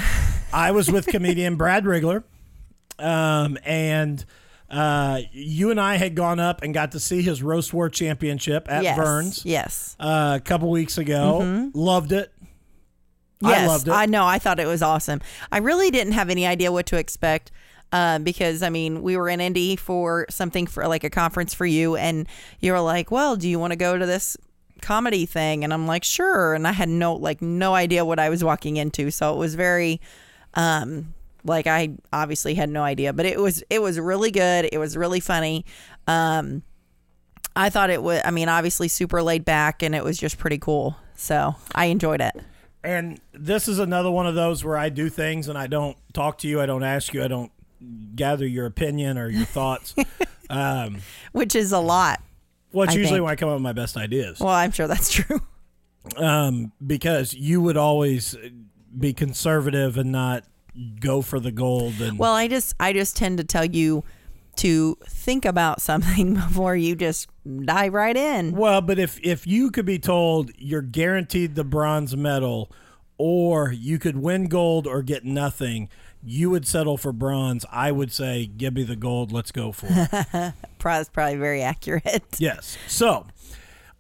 I 0.53 0.73
was 0.73 0.93
with 0.93 1.07
comedian 1.07 1.57
Brad 1.57 1.85
Rigler. 1.85 2.23
Um, 2.99 3.57
and 3.65 4.27
uh, 4.71 5.21
you 5.33 5.71
and 5.71 5.81
I 5.81 5.97
had 5.97 6.15
gone 6.15 6.41
up 6.41 6.63
and 6.63 6.73
got 6.75 6.93
to 6.93 7.01
see 7.01 7.23
his 7.23 7.43
roast 7.43 7.73
war 7.73 7.89
championship 7.89 8.67
at 8.71 8.83
yes. 8.83 8.97
Burns 8.97 9.45
Yes. 9.45 9.97
uh, 10.01 10.35
a 10.37 10.41
couple 10.41 10.71
weeks 10.71 10.99
ago. 10.99 11.71
Loved 11.75 12.13
it. 12.13 12.33
I 13.43 13.51
Yes, 13.51 13.69
loved 13.69 13.89
it. 13.89 13.93
I 13.93 14.07
know. 14.07 14.25
I 14.27 14.39
thought 14.39 14.59
it 14.59 14.67
was 14.67 14.81
awesome. 14.83 15.21
I 15.53 15.59
really 15.59 15.91
didn't 15.91 16.15
have 16.15 16.31
any 16.31 16.47
idea 16.47 16.73
what 16.73 16.87
to 16.87 16.97
expect. 16.97 17.51
Um, 17.93 18.25
because 18.25 18.63
I 18.63 18.71
mean, 18.71 19.03
we 19.03 19.17
were 19.17 19.29
in 19.29 19.41
Indy 19.41 19.77
for 19.77 20.27
something 20.29 20.67
for 20.67 20.89
like 20.89 21.05
a 21.05 21.11
conference 21.11 21.55
for 21.55 21.67
you, 21.67 21.95
and 21.95 22.27
you 22.59 22.73
were 22.73 22.81
like, 22.81 23.13
"Well, 23.13 23.37
do 23.37 23.49
you 23.49 23.61
want 23.61 23.71
to 23.71 23.77
go 23.77 23.97
to 23.97 24.05
this 24.05 24.37
comedy 24.83 25.27
thing?" 25.27 25.63
And 25.63 25.73
I'm 25.73 25.87
like, 25.87 26.03
"Sure." 26.03 26.55
And 26.55 26.67
I 26.67 26.73
had 26.73 26.89
no 26.89 27.15
like 27.15 27.41
no 27.41 27.75
idea 27.75 28.05
what 28.05 28.19
I 28.19 28.31
was 28.31 28.43
walking 28.43 28.79
into, 28.79 29.13
so 29.13 29.33
it 29.33 29.37
was 29.37 29.55
very, 29.55 30.01
um, 30.55 31.15
like 31.45 31.67
I 31.67 31.91
obviously 32.13 32.55
had 32.55 32.69
no 32.71 32.83
idea, 32.83 33.13
but 33.13 33.27
it 33.27 33.39
was 33.39 33.63
it 33.71 33.81
was 33.81 33.99
really 33.99 34.31
good. 34.31 34.69
It 34.73 34.79
was 34.79 34.97
really 34.97 35.21
funny. 35.21 35.65
Um, 36.07 36.63
I 37.57 37.71
thought 37.71 37.91
it 37.91 38.03
was. 38.03 38.21
I 38.25 38.31
mean, 38.31 38.49
obviously 38.49 38.89
super 38.89 39.23
laid 39.23 39.45
back, 39.45 39.83
and 39.83 39.95
it 39.95 40.03
was 40.03 40.19
just 40.19 40.39
pretty 40.39 40.59
cool. 40.59 40.97
So 41.17 41.55
I 41.75 41.87
enjoyed 41.87 42.21
it. 42.21 42.35
And 42.83 43.19
this 43.33 43.67
is 43.67 43.79
another 43.79 44.11
one 44.11 44.27
of 44.27 44.35
those 44.35 44.63
where 44.63 44.77
I 44.77 44.91
do 44.91 45.09
things 45.09 45.49
and 45.49 45.57
I 45.57 45.67
don't 45.67 45.97
talk 46.13 46.39
to 46.39 46.49
you, 46.49 46.61
I 46.61 46.67
don't 46.67 46.83
ask 46.83 47.15
you, 47.15 47.25
I 47.25 47.29
don't 47.29 47.51
gather 48.15 48.47
your 48.47 48.67
opinion 48.67 49.17
or 49.17 49.31
your 49.31 49.47
thoughts. 49.47 49.95
um, 50.51 50.99
which 51.33 51.55
is 51.55 51.73
a 51.73 51.79
lot. 51.79 52.21
well, 52.73 52.85
it's 52.85 52.95
I 52.95 52.99
usually 52.99 53.17
think. 53.17 53.25
when 53.25 53.33
I 53.33 53.37
come 53.37 53.49
up 53.49 53.55
with 53.55 53.63
my 53.63 53.73
best 53.73 53.97
ideas. 53.97 54.39
Well, 54.39 54.51
I'm 54.51 54.71
sure 54.71 54.87
that's 54.87 55.11
true. 55.13 55.41
um, 56.19 56.73
because 56.87 57.33
you 57.33 57.63
would 57.63 57.79
always 57.79 58.37
be 58.99 59.15
conservative 59.15 59.97
and 59.97 60.13
not 60.13 60.45
go 61.01 61.23
for 61.23 61.41
the 61.41 61.53
gold. 61.53 62.01
And 62.01 62.19
Well, 62.19 62.35
I 62.35 62.49
just 62.49 62.75
I 62.81 62.93
just 62.93 63.17
tend 63.17 63.39
to 63.39 63.45
tell 63.45 63.65
you 63.65 64.05
to 64.57 64.97
think 65.07 65.45
about 65.45 65.81
something 65.81 66.35
before 66.47 66.77
you 66.77 66.95
just 66.95 67.29
dive 67.65 67.93
right 67.93 68.17
in. 68.17 68.53
Well, 68.53 68.81
but 68.81 68.99
if 68.99 69.19
if 69.23 69.47
you 69.47 69.71
could 69.71 69.87
be 69.87 69.99
told 69.99 70.51
you're 70.57 70.83
guaranteed 70.83 71.55
the 71.55 71.65
bronze 71.65 72.17
medal, 72.17 72.71
or 73.19 73.73
you 73.73 73.99
could 73.99 74.17
win 74.17 74.47
gold 74.47 74.87
or 74.87 75.03
get 75.03 75.25
nothing, 75.25 75.89
you 76.23 76.51
would 76.51 76.67
settle 76.67 76.97
for 76.97 77.13
bronze. 77.13 77.65
I 77.71 77.93
would 77.93 78.13
say, 78.13 78.47
give 78.47 78.75
me 78.75 78.83
the 78.83 78.97
gold. 78.97 79.33
Let's 79.33 79.53
go 79.53 79.73
for 79.73 79.87
it. 79.91 80.53
Probably, 80.79 81.07
probably 81.13 81.37
very 81.37 81.63
accurate. 81.63 82.25
yes. 82.39 82.77
So. 82.89 83.27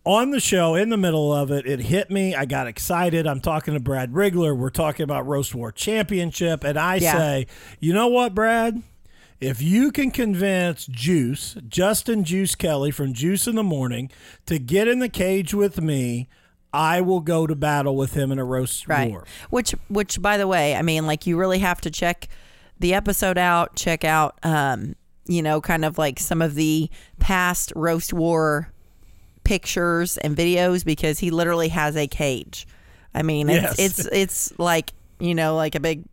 On 0.06 0.30
the 0.32 0.40
show, 0.40 0.74
in 0.74 0.90
the 0.90 0.98
middle 0.98 1.32
of 1.32 1.50
it, 1.50 1.66
it 1.66 1.80
hit 1.80 2.10
me. 2.10 2.34
I 2.34 2.44
got 2.44 2.66
excited. 2.66 3.26
I'm 3.26 3.40
talking 3.40 3.72
to 3.72 3.80
Brad 3.80 4.12
Rigler. 4.12 4.54
We're 4.54 4.68
talking 4.68 5.02
about 5.04 5.26
Roast 5.26 5.54
War 5.54 5.72
Championship. 5.72 6.62
And 6.62 6.78
I 6.78 6.96
Yeah. 6.96 7.12
say, 7.16 7.46
you 7.80 7.94
know 7.94 8.08
what, 8.08 8.34
Brad? 8.34 8.82
If 9.40 9.62
you 9.62 9.90
can 9.90 10.10
convince 10.10 10.84
Juice, 10.86 11.56
Justin 11.68 12.22
Juice 12.24 12.54
Kelly 12.54 12.90
from 12.90 13.14
Juice 13.14 13.46
in 13.46 13.56
the 13.56 13.62
Morning, 13.62 14.10
to 14.44 14.58
get 14.58 14.88
in 14.88 14.98
the 14.98 15.08
cage 15.08 15.54
with 15.54 15.80
me, 15.80 16.28
I 16.72 17.00
will 17.00 17.20
go 17.20 17.46
to 17.46 17.54
battle 17.54 17.96
with 17.96 18.12
him 18.14 18.30
in 18.30 18.38
a 18.38 18.44
roast 18.44 18.86
Right. 18.86 19.10
war. 19.10 19.24
Which 19.48 19.74
which 19.88 20.20
by 20.20 20.36
the 20.36 20.46
way, 20.46 20.76
I 20.76 20.82
mean 20.82 21.06
like 21.06 21.26
you 21.26 21.38
really 21.38 21.60
have 21.60 21.80
to 21.82 21.90
check 21.90 22.28
the 22.78 22.92
episode 22.92 23.38
out, 23.38 23.74
check 23.76 24.04
out 24.04 24.38
um, 24.42 24.96
you 25.26 25.40
know, 25.40 25.60
kind 25.62 25.84
of 25.86 25.96
like 25.96 26.20
some 26.20 26.42
of 26.42 26.54
the 26.56 26.90
past 27.18 27.72
roast 27.74 28.12
war 28.12 28.70
pictures 29.44 30.16
and 30.18 30.36
videos 30.36 30.84
because 30.84 31.18
he 31.18 31.30
literally 31.30 31.68
has 31.68 31.96
a 31.96 32.06
cage. 32.06 32.66
I 33.14 33.22
mean, 33.22 33.48
it's 33.48 33.78
Yes. 33.78 33.78
it's 33.78 34.08
it's 34.12 34.58
like, 34.58 34.92
you 35.20 35.34
know, 35.34 35.54
like 35.56 35.74
a 35.74 35.80
big 35.80 36.04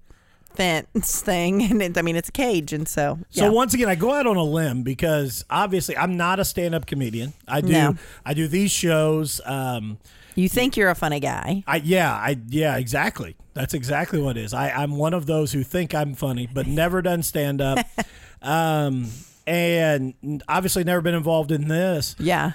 fence 0.53 1.21
thing 1.21 1.63
and 1.71 1.81
it, 1.81 1.97
I 1.97 2.01
mean 2.01 2.17
it's 2.17 2.27
a 2.27 2.31
cage 2.33 2.73
and 2.73 2.85
so 2.87 3.17
So 3.29 3.51
once 3.53 3.73
again, 3.73 3.87
I 3.87 3.95
go 3.95 4.13
out 4.13 4.27
on 4.27 4.35
a 4.35 4.43
limb 4.43 4.83
because 4.83 5.45
obviously 5.49 5.95
I'm 5.95 6.17
not 6.17 6.39
a 6.41 6.45
stand-up 6.45 6.85
comedian. 6.85 7.31
I 7.47 7.61
do 7.61 7.71
No. 7.71 7.95
I 8.25 8.33
do 8.33 8.47
these 8.49 8.69
shows. 8.71 9.39
Um, 9.45 9.97
you 10.35 10.49
think 10.49 10.75
you're 10.77 10.89
a 10.89 10.95
funny 10.95 11.19
guy. 11.21 11.63
I 11.67 11.77
yeah 11.77 12.11
I 12.13 12.37
yeah 12.49 12.75
exactly. 12.77 13.37
That's 13.53 13.73
exactly 13.73 14.21
what 14.21 14.37
it 14.37 14.43
is. 14.43 14.53
I 14.53 14.71
I'm 14.71 14.97
one 14.97 15.13
of 15.13 15.25
those 15.25 15.53
who 15.53 15.63
think 15.63 15.95
I'm 15.95 16.13
funny 16.15 16.47
but 16.53 16.67
never 16.67 17.01
done 17.01 17.23
stand-up, 17.23 17.79
um, 18.41 19.07
and 19.47 20.43
obviously 20.47 20.83
never 20.83 21.01
been 21.01 21.15
involved 21.15 21.51
in 21.51 21.67
this. 21.67 22.15
Yeah. 22.19 22.53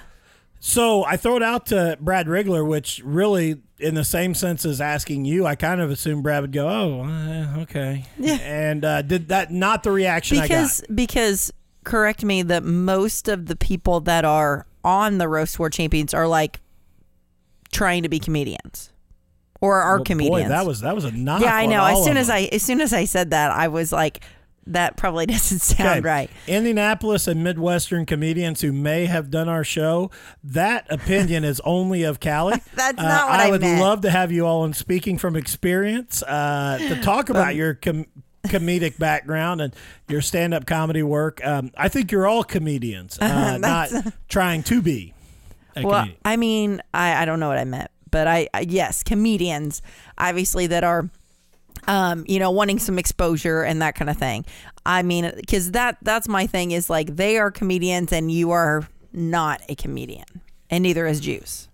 So 0.59 1.03
I 1.05 1.17
throw 1.17 1.37
it 1.37 1.43
out 1.43 1.67
to 1.67 1.97
Brad 2.01 2.27
Rigler, 2.27 2.67
which 2.67 3.01
really, 3.05 3.57
in 3.79 3.95
the 3.95 4.03
same 4.03 4.33
sense 4.33 4.65
as 4.65 4.81
asking 4.81 5.25
you, 5.25 5.45
I 5.45 5.55
kind 5.55 5.79
of 5.81 5.91
assumed 5.91 6.23
Brad 6.23 6.41
would 6.41 6.51
go, 6.51 6.67
"Oh, 6.67 7.01
uh, 7.03 7.59
okay," 7.61 8.05
Yeah. 8.17 8.33
and 8.41 8.83
uh, 8.83 9.01
did 9.03 9.27
that 9.29 9.51
not 9.51 9.83
the 9.83 9.91
reaction 9.91 10.41
because 10.41 10.83
because 10.93 11.51
correct 11.83 12.23
me 12.25 12.41
that 12.41 12.63
most 12.63 13.27
of 13.27 13.45
the 13.45 13.55
people 13.55 13.99
that 14.01 14.25
are 14.25 14.65
on 14.83 15.19
the 15.19 15.27
roast 15.27 15.59
war 15.59 15.69
champions 15.69 16.13
are 16.13 16.27
like 16.27 16.59
trying 17.71 18.03
to 18.03 18.09
be 18.09 18.19
comedians 18.19 18.91
or 19.61 19.79
are 19.79 19.97
got? 19.97 20.05
comedians. 20.07 20.43
Boy, 20.45 20.49
that 20.49 20.65
was 20.65 20.81
that 20.81 20.95
was 20.95 21.05
a 21.05 21.11
knock. 21.11 21.41
yeah, 21.41 21.55
I 21.55 21.65
know. 21.67 21.83
As 21.85 22.03
soon 22.03 22.17
as. 22.17 22.29
I 22.29 22.41
as 22.51 22.63
soon 22.63 22.81
as 22.81 22.93
I 22.93 23.05
said 23.05 23.29
that, 23.29 23.51
I 23.51 23.67
was 23.67 23.91
like, 23.91 24.23
that 24.73 24.97
probably 24.97 25.25
doesn't 25.33 25.59
sound 25.59 25.89
Okay. 25.89 25.99
right. 26.01 26.29
Indianapolis 26.47 27.27
and 27.27 27.43
Midwestern 27.43 28.05
comedians 28.05 28.61
who 28.61 28.71
may 28.71 29.05
have 29.05 29.29
done 29.31 29.47
our 29.49 29.63
show, 29.63 30.11
that 30.43 30.85
opinion 30.91 31.43
is 31.43 31.59
only 31.65 32.03
of 32.03 32.19
Callie. 32.19 32.61
That's 32.75 32.99
Uh, 32.99 33.03
not 33.03 33.29
what 33.29 33.39
I 33.39 33.47
I 33.47 33.51
would 33.51 33.61
meant. 33.61 33.81
love 33.81 34.01
to 34.01 34.09
have 34.09 34.31
you 34.31 34.45
all 34.45 34.65
in 34.65 34.73
speaking 34.73 35.17
from 35.17 35.35
experience 35.35 36.21
uh, 36.23 36.77
to 36.79 37.01
talk 37.01 37.29
about 37.29 37.55
your 37.55 37.73
com- 37.75 38.05
comedic 38.47 38.97
background 38.97 39.59
and 39.61 39.75
your 40.07 40.21
stand-up 40.21 40.65
comedy 40.65 41.03
work. 41.03 41.45
Um, 41.45 41.71
I 41.77 41.89
think 41.89 42.11
you're 42.11 42.27
all 42.27 42.43
comedians, 42.43 43.17
uh, 43.21 43.57
not 43.57 43.89
trying 44.29 44.63
to 44.63 44.81
be. 44.81 45.13
A 45.75 45.81
Well, 45.85 45.99
comedian. 46.01 46.17
I 46.25 46.37
mean, 46.37 46.81
I, 46.93 47.21
I 47.23 47.25
don't 47.25 47.39
know 47.39 47.49
what 47.49 47.57
I 47.57 47.65
meant, 47.65 47.91
but 48.09 48.27
I, 48.27 48.47
I 48.53 48.61
yes, 48.61 49.03
comedians 49.03 49.81
obviously 50.17 50.67
that 50.67 50.83
are, 50.83 51.09
um, 51.87 52.25
you 52.27 52.39
know, 52.39 52.51
wanting 52.51 52.79
some 52.79 52.99
exposure 52.99 53.63
and 53.63 53.81
that 53.81 53.95
kind 53.95 54.09
of 54.09 54.17
thing. 54.17 54.45
I 54.85 55.03
mean, 55.03 55.31
because 55.35 55.71
that 55.71 55.97
that's 56.01 56.27
my 56.27 56.47
thing 56.47 56.71
is 56.71 56.89
like 56.89 57.15
they 57.15 57.37
are 57.37 57.51
comedians 57.51 58.11
and 58.13 58.31
you 58.31 58.51
are 58.51 58.87
not 59.13 59.61
a 59.69 59.75
comedian, 59.75 60.25
and 60.69 60.83
neither 60.83 61.05
is 61.07 61.19
Juice. 61.19 61.67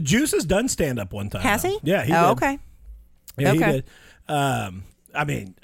Juice 0.00 0.32
has 0.32 0.44
done 0.44 0.68
stand-up 0.68 1.12
one 1.12 1.28
time. 1.30 1.42
Has 1.42 1.62
though. 1.62 1.70
he? 1.70 1.78
Yeah, 1.82 2.04
he 2.04 2.12
oh, 2.12 2.28
did. 2.28 2.30
okay. 2.44 2.58
Yeah, 3.38 3.52
he 3.52 3.58
Okay. 3.58 3.72
did. 3.72 3.84
Um, 4.28 4.84
I 5.14 5.24
mean, 5.24 5.54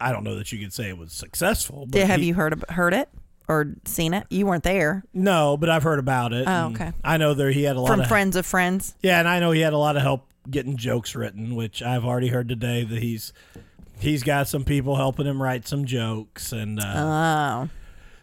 I 0.00 0.12
don't 0.12 0.24
know 0.24 0.34
that 0.36 0.50
you 0.52 0.58
could 0.58 0.72
say 0.72 0.88
it 0.88 0.96
was 0.98 1.12
successful. 1.12 1.80
But 1.86 1.92
Did, 1.92 2.06
have 2.06 2.20
he- 2.20 2.28
you 2.28 2.34
heard 2.34 2.62
heard 2.70 2.94
it 2.94 3.08
or 3.48 3.74
seen 3.84 4.14
it? 4.14 4.26
You 4.30 4.46
weren't 4.46 4.64
there 4.64 5.04
No, 5.14 5.56
but 5.56 5.68
I've 5.70 5.82
heard 5.82 5.98
about 5.98 6.32
it. 6.32 6.46
Oh, 6.48 6.66
okay. 6.72 6.92
I 7.04 7.16
know 7.18 7.34
there 7.34 7.50
he 7.50 7.62
had 7.64 7.76
a 7.76 7.80
lot 7.80 7.88
from 7.88 8.00
of 8.00 8.08
friends 8.08 8.36
of 8.36 8.46
friends. 8.46 8.94
yeah, 9.02 9.18
and 9.18 9.28
I 9.28 9.40
know 9.40 9.50
he 9.52 9.60
had 9.60 9.72
a 9.72 9.78
lot 9.78 9.96
of 9.96 10.02
help 10.02 10.26
getting 10.50 10.76
jokes 10.76 11.14
written, 11.14 11.54
which 11.54 11.82
I've 11.82 12.04
already 12.04 12.28
heard 12.28 12.48
today 12.48 12.84
that 12.84 13.02
he's 13.02 13.32
he's 13.98 14.22
got 14.22 14.48
some 14.48 14.64
people 14.64 14.96
helping 14.96 15.26
him 15.26 15.42
write 15.42 15.66
some 15.66 15.84
jokes, 15.84 16.52
and 16.52 16.80
uh, 16.80 16.94
Oh, 16.96 17.68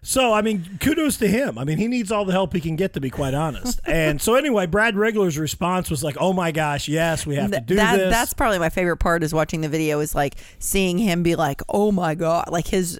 so 0.05 0.33
I 0.33 0.41
mean, 0.41 0.77
kudos 0.81 1.17
to 1.17 1.27
him. 1.27 1.57
I 1.57 1.63
mean, 1.63 1.77
he 1.77 1.87
needs 1.87 2.11
all 2.11 2.25
the 2.25 2.33
help 2.33 2.53
he 2.53 2.59
can 2.59 2.75
get, 2.75 2.93
to 2.93 2.99
be 2.99 3.09
quite 3.09 3.33
honest. 3.33 3.79
and 3.85 4.21
so 4.21 4.35
anyway, 4.35 4.65
Brad 4.65 4.95
Rigler's 4.95 5.37
response 5.37 5.89
was 5.89 6.03
like, 6.03 6.17
"Oh 6.19 6.33
my 6.33 6.51
gosh, 6.51 6.87
yes, 6.89 7.25
we 7.25 7.35
have 7.35 7.51
to 7.51 7.61
do 7.61 7.75
that 7.75 7.97
this." 7.97 8.11
that's 8.11 8.33
probably 8.33 8.59
my 8.59 8.69
favorite 8.69 8.97
part 8.97 9.23
is 9.23 9.33
watching 9.33 9.61
the 9.61 9.69
video 9.69 9.99
is 10.01 10.13
like 10.13 10.35
seeing 10.59 10.97
him 10.97 11.23
be 11.23 11.35
like 11.35 11.61
oh 11.69 11.91
my 11.91 12.15
god 12.15 12.49
like 12.51 12.67
his 12.67 12.99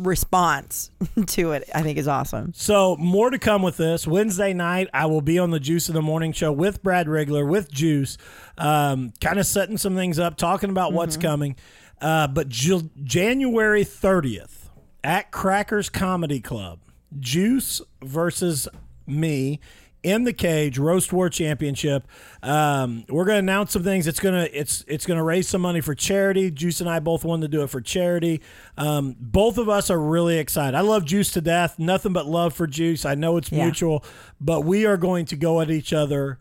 response 0.00 0.90
to 1.26 1.52
it 1.52 1.68
i 1.74 1.82
think 1.82 1.98
is 1.98 2.08
awesome 2.08 2.52
So 2.54 2.96
more 2.96 3.30
to 3.30 3.38
come 3.38 3.62
with 3.62 3.76
this. 3.76 4.06
Wednesday 4.06 4.52
night, 4.52 4.88
I 4.92 5.06
will 5.06 5.20
be 5.20 5.38
on 5.38 5.50
the 5.50 5.60
Juice 5.60 5.88
in 5.88 5.94
the 5.94 6.02
Morning 6.02 6.32
show 6.32 6.50
with 6.52 6.82
Brad 6.82 7.06
Rigler, 7.06 7.46
with 7.46 7.70
Juice, 7.70 8.16
um, 8.58 9.12
kind 9.20 9.38
of 9.38 9.46
setting 9.46 9.76
some 9.78 9.94
things 9.94 10.18
up, 10.18 10.36
talking 10.36 10.70
about 10.70 10.92
what's 10.92 11.16
coming. 11.16 11.56
Uh, 12.00 12.26
but 12.28 12.48
Ju- 12.48 12.90
January 13.02 13.84
30th 13.84 14.68
at 15.04 15.30
Crackers 15.30 15.88
Comedy 15.88 16.40
Club, 16.40 16.80
Juice 17.18 17.80
versus 18.02 18.68
me 19.06 19.60
in 20.02 20.24
the 20.24 20.32
cage 20.32 20.78
roast 20.78 21.12
war 21.12 21.28
championship. 21.28 22.06
Um, 22.42 23.04
we're 23.08 23.24
going 23.26 23.36
to 23.36 23.40
announce 23.52 23.72
some 23.72 23.82
things. 23.82 24.06
It's 24.06 24.20
going 24.20 24.34
to 24.34 24.58
it's 24.58 24.84
it's 24.88 25.04
going 25.06 25.18
to 25.18 25.22
raise 25.22 25.48
some 25.48 25.60
money 25.60 25.80
for 25.80 25.94
charity. 25.94 26.50
Juice 26.50 26.80
and 26.80 26.88
i 26.88 27.00
both 27.00 27.24
wanted 27.24 27.50
to 27.50 27.56
do 27.58 27.62
it 27.62 27.68
for 27.70 27.80
charity. 27.80 28.40
Um, 28.78 29.14
both 29.20 29.58
of 29.58 29.68
us 29.68 29.90
are 29.90 30.00
really 30.00 30.38
excited. 30.38 30.76
I 30.76 30.80
love 30.80 31.04
juice 31.04 31.30
to 31.32 31.40
death 31.40 31.78
nothing 31.78 32.12
but 32.12 32.26
love 32.26 32.54
for 32.54 32.66
juice. 32.66 33.04
I 33.04 33.14
know 33.14 33.36
it's 33.36 33.52
Yeah. 33.52 33.64
mutual 33.64 34.04
but 34.40 34.62
we 34.62 34.86
are 34.86 34.96
going 34.96 35.26
to 35.26 35.36
go 35.36 35.60
at 35.60 35.70
each 35.70 35.92
other 35.92 36.38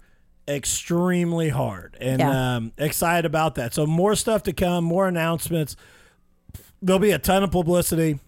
extremely 0.48 1.50
hard 1.50 1.96
and 2.00 2.20
Yeah. 2.20 2.56
um, 2.56 2.72
excited 2.78 3.26
about 3.26 3.56
that. 3.56 3.74
So 3.74 3.86
more 3.86 4.16
stuff 4.16 4.42
to 4.44 4.54
come 4.54 4.84
more 4.84 5.08
announcements. 5.08 5.76
There'll 6.82 7.00
be 7.00 7.12
a 7.12 7.20
ton 7.20 7.44
of 7.44 7.52
publicity. 7.52 8.20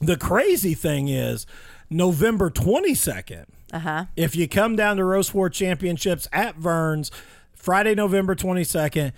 The 0.00 0.16
crazy 0.16 0.74
thing 0.74 1.08
is 1.08 1.46
november 1.90 2.50
22nd 2.50 3.44
uh-huh 3.74 4.04
if 4.16 4.34
you 4.36 4.48
come 4.48 4.76
down 4.76 4.96
to 4.96 5.04
Roast 5.04 5.34
War 5.34 5.50
Championships 5.50 6.28
at 6.32 6.56
Verns, 6.56 7.10
Friday, 7.54 7.94
November 7.94 8.34
22nd, 8.34 9.12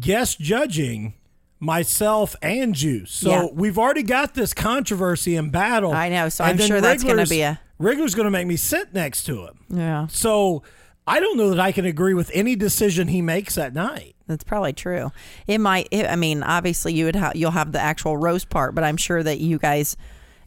guest 0.00 0.40
judging 0.40 1.14
myself 1.60 2.34
and 2.42 2.74
Juice. 2.74 3.12
So 3.12 3.30
Yeah. 3.30 3.46
we've 3.52 3.78
already 3.78 4.02
got 4.02 4.34
this 4.34 4.52
controversy 4.52 5.36
and 5.36 5.52
battle. 5.52 5.92
I 5.92 6.08
know, 6.08 6.28
so 6.28 6.42
I'm 6.44 6.58
sure 6.58 6.80
that's 6.80 7.04
gonna 7.04 7.26
be 7.26 7.42
a- 7.42 7.60
Wriggler's 7.78 8.14
going 8.14 8.26
to 8.26 8.30
make 8.30 8.46
me 8.46 8.56
sit 8.56 8.92
next 8.94 9.24
to 9.24 9.44
him. 9.46 9.58
yeah 9.68 10.06
So 10.08 10.62
I 11.06 11.18
don't 11.18 11.36
know 11.36 11.50
that 11.50 11.58
I 11.58 11.72
can 11.72 11.84
agree 11.84 12.14
with 12.14 12.30
any 12.32 12.54
decision 12.54 13.08
he 13.08 13.20
makes 13.22 13.56
that 13.56 13.74
night. 13.74 14.14
That's 14.28 14.44
probably 14.44 14.72
true. 14.72 15.10
It 15.48 15.58
might. 15.58 15.88
It, 15.90 16.06
I 16.06 16.14
mean, 16.16 16.42
obviously, 16.44 16.94
you 16.94 17.06
would 17.06 17.16
have 17.16 17.34
you'll 17.34 17.50
have 17.50 17.72
the 17.72 17.80
actual 17.80 18.16
roast 18.16 18.48
part, 18.50 18.74
but 18.76 18.84
I'm 18.84 18.96
sure 18.96 19.20
that 19.22 19.40
you 19.40 19.58
guys 19.58 19.96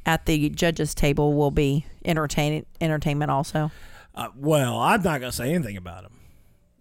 at 0.06 0.26
the 0.26 0.50
judges 0.50 0.94
table 0.94 1.34
will 1.34 1.52
be 1.52 1.86
entertaining 2.04 2.66
entertainment 2.82 3.32
also. 3.32 3.72
Uh, 4.14 4.30
well, 4.38 4.80
I'm 4.80 5.02
not 5.02 5.20
going 5.20 5.32
to 5.32 5.36
say 5.36 5.54
anything 5.54 5.78
about 5.78 6.04
him. 6.06 6.12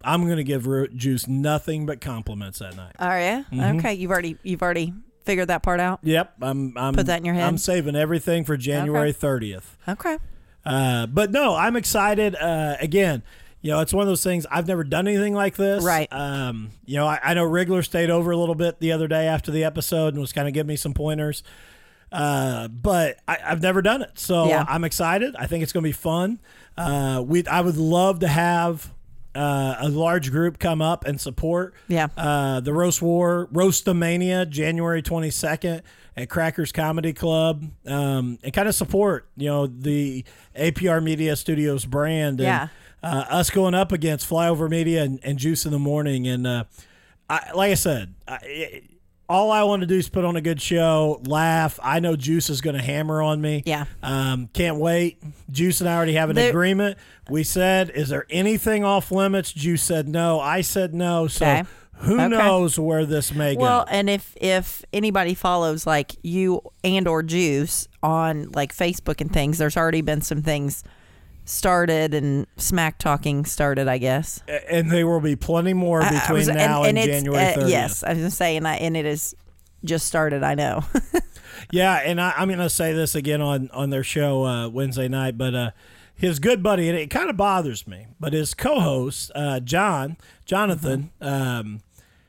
I'm 0.02 0.24
going 0.24 0.36
to 0.36 0.44
give 0.44 0.66
Juice 0.94 1.26
nothing 1.26 1.86
but 1.86 2.00
compliments 2.00 2.58
that 2.58 2.76
night. 2.76 2.94
Are 2.98 3.18
you 3.20 3.44
Mm-hmm. 3.52 3.78
okay? 3.78 3.94
You've 3.94 4.10
already 4.10 4.36
you've 4.42 4.62
already 4.62 4.92
figured 5.24 5.48
that 5.48 5.62
part 5.62 5.80
out. 5.80 6.00
Yep, 6.02 6.34
I'm. 6.42 6.76
I'm 6.76 6.94
Put 6.94 7.06
that 7.06 7.18
in 7.20 7.24
your 7.24 7.34
head? 7.34 7.44
I'm 7.44 7.56
saving 7.58 7.96
everything 7.96 8.44
for 8.44 8.56
January 8.56 9.12
30th. 9.14 9.64
Okay. 9.88 10.18
Uh, 10.64 11.06
but 11.06 11.30
no, 11.30 11.54
I'm 11.54 11.76
excited. 11.76 12.36
Uh, 12.36 12.76
again, 12.80 13.22
you 13.62 13.70
know, 13.70 13.80
it's 13.80 13.94
one 13.94 14.02
of 14.02 14.08
those 14.08 14.22
things. 14.22 14.46
I've 14.50 14.66
never 14.68 14.84
done 14.84 15.08
anything 15.08 15.32
like 15.34 15.56
this. 15.56 15.82
Right. 15.82 16.08
Um, 16.12 16.70
you 16.84 16.96
know, 16.96 17.06
I, 17.06 17.18
I 17.22 17.34
know 17.34 17.44
Wriggler 17.48 17.82
stayed 17.82 18.10
over 18.10 18.30
a 18.30 18.36
little 18.36 18.54
bit 18.54 18.80
the 18.80 18.92
other 18.92 19.08
day 19.08 19.26
after 19.26 19.50
the 19.50 19.64
episode 19.64 20.08
and 20.14 20.20
was 20.20 20.32
kind 20.34 20.46
of 20.46 20.52
giving 20.54 20.68
me 20.68 20.76
some 20.76 20.92
pointers. 20.92 21.42
Uh, 22.14 22.68
but 22.68 23.18
I, 23.26 23.38
I've 23.44 23.60
never 23.62 23.82
done 23.82 24.02
it, 24.02 24.18
so 24.18 24.46
Yeah. 24.48 24.64
I'm 24.68 24.84
excited. 24.84 25.34
I 25.36 25.46
think 25.46 25.62
it's 25.64 25.72
going 25.72 25.82
to 25.82 25.88
be 25.88 25.92
fun. 25.92 26.38
Uh, 26.76 27.22
we 27.26 27.46
I 27.46 27.60
would 27.60 27.76
love 27.76 28.20
to 28.20 28.28
have 28.28 28.92
uh, 29.34 29.76
a 29.80 29.88
large 29.88 30.30
group 30.30 30.58
come 30.60 30.80
up 30.80 31.04
and 31.06 31.20
support. 31.20 31.74
Yeah. 31.88 32.06
Uh, 32.16 32.60
the 32.60 32.72
Roast 32.72 33.02
War, 33.02 33.48
Roastamania, 33.52 34.48
January 34.48 35.02
22nd 35.02 35.82
at 36.16 36.28
Crackers 36.28 36.70
Comedy 36.70 37.12
Club, 37.12 37.64
um, 37.86 38.38
and 38.44 38.52
kind 38.52 38.68
of 38.68 38.76
support, 38.76 39.26
you 39.36 39.48
know, 39.48 39.66
the 39.66 40.24
APR 40.56 41.02
Media 41.02 41.34
Studios 41.34 41.84
brand. 41.84 42.38
And, 42.40 42.46
Yeah. 42.46 42.68
Uh, 43.02 43.26
us 43.28 43.50
going 43.50 43.74
up 43.74 43.92
against 43.92 44.26
Flyover 44.26 44.70
Media 44.70 45.02
and, 45.02 45.20
and 45.22 45.36
Juice 45.38 45.66
in 45.66 45.72
the 45.72 45.78
Morning. 45.78 46.26
And 46.26 46.46
uh, 46.46 46.64
I, 47.28 47.50
like 47.54 47.70
I 47.72 47.74
said, 47.74 48.14
I, 48.26 48.38
it, 48.44 48.84
all 49.28 49.50
I 49.50 49.62
want 49.62 49.80
to 49.80 49.86
do 49.86 49.96
is 49.96 50.08
put 50.08 50.24
on 50.24 50.36
a 50.36 50.40
good 50.40 50.60
show, 50.60 51.20
laugh. 51.26 51.78
I 51.82 52.00
know 52.00 52.14
Juice 52.16 52.50
is 52.50 52.60
going 52.60 52.76
to 52.76 52.82
hammer 52.82 53.22
on 53.22 53.40
me. 53.40 53.62
Yeah. 53.64 53.84
Um, 54.02 54.48
can't 54.52 54.76
wait. 54.76 55.22
Juice 55.50 55.80
and 55.80 55.88
I 55.88 55.96
already 55.96 56.14
have 56.14 56.30
an 56.30 56.36
There- 56.36 56.50
agreement. 56.50 56.98
We 57.30 57.42
said, 57.42 57.90
is 57.90 58.10
there 58.10 58.26
anything 58.28 58.84
off 58.84 59.10
limits? 59.10 59.50
Juice 59.52 59.82
said 59.82 60.08
no. 60.08 60.40
I 60.40 60.60
said 60.60 60.92
no. 60.94 61.26
So 61.26 61.46
Okay. 61.46 61.64
who 61.98 62.14
Okay. 62.20 62.28
knows 62.28 62.78
where 62.78 63.06
this 63.06 63.32
may 63.34 63.54
go? 63.54 63.62
Well, 63.62 63.86
and 63.90 64.10
if 64.10 64.34
if 64.40 64.84
anybody 64.92 65.32
follows 65.32 65.86
like 65.86 66.16
you 66.22 66.60
and 66.82 67.08
or 67.08 67.22
Juice 67.22 67.88
on 68.02 68.50
like 68.54 68.76
Facebook 68.76 69.22
and 69.22 69.32
things, 69.32 69.56
there's 69.56 69.76
already 69.76 70.02
been 70.02 70.20
some 70.20 70.42
things 70.42 70.84
started 71.44 72.14
and 72.14 72.46
smack 72.56 72.98
talking 72.98 73.44
started. 73.44 73.88
I 73.88 73.98
guess 73.98 74.40
And 74.70 74.90
there 74.90 75.06
will 75.06 75.20
be 75.20 75.36
plenty 75.36 75.72
more 75.74 76.02
I- 76.02 76.08
I 76.08 76.10
between 76.20 76.38
was- 76.38 76.48
now 76.48 76.84
and, 76.84 76.96
it's, 76.98 77.06
January 77.06 77.54
uh, 77.54 77.66
yes, 77.66 78.02
I 78.02 78.10
was 78.10 78.18
gonna 78.18 78.30
say, 78.30 78.56
and 78.56 78.66
I, 78.66 78.76
and 78.76 78.96
it 78.96 79.04
is 79.06 79.34
just 79.84 80.06
started. 80.06 80.42
I 80.42 80.54
know. 80.54 80.84
Yeah, 81.70 81.94
and 82.04 82.20
I, 82.20 82.34
I'm 82.36 82.48
going 82.48 82.58
to 82.58 82.68
say 82.68 82.92
this 82.92 83.14
again 83.14 83.40
on 83.40 83.70
on 83.72 83.88
their 83.90 84.04
show 84.04 84.44
uh, 84.44 84.68
Wednesday 84.68 85.08
night, 85.08 85.38
but 85.38 85.54
uh, 85.54 85.70
his 86.14 86.38
good 86.38 86.62
buddy, 86.62 86.88
and 86.88 86.98
it 86.98 87.08
kind 87.10 87.30
of 87.30 87.36
bothers 87.36 87.86
me, 87.86 88.06
but 88.20 88.32
his 88.32 88.54
co-host 88.54 89.30
uh, 89.34 89.60
John 89.60 90.16
Jonathan, 90.44 91.10
um, 91.20 91.80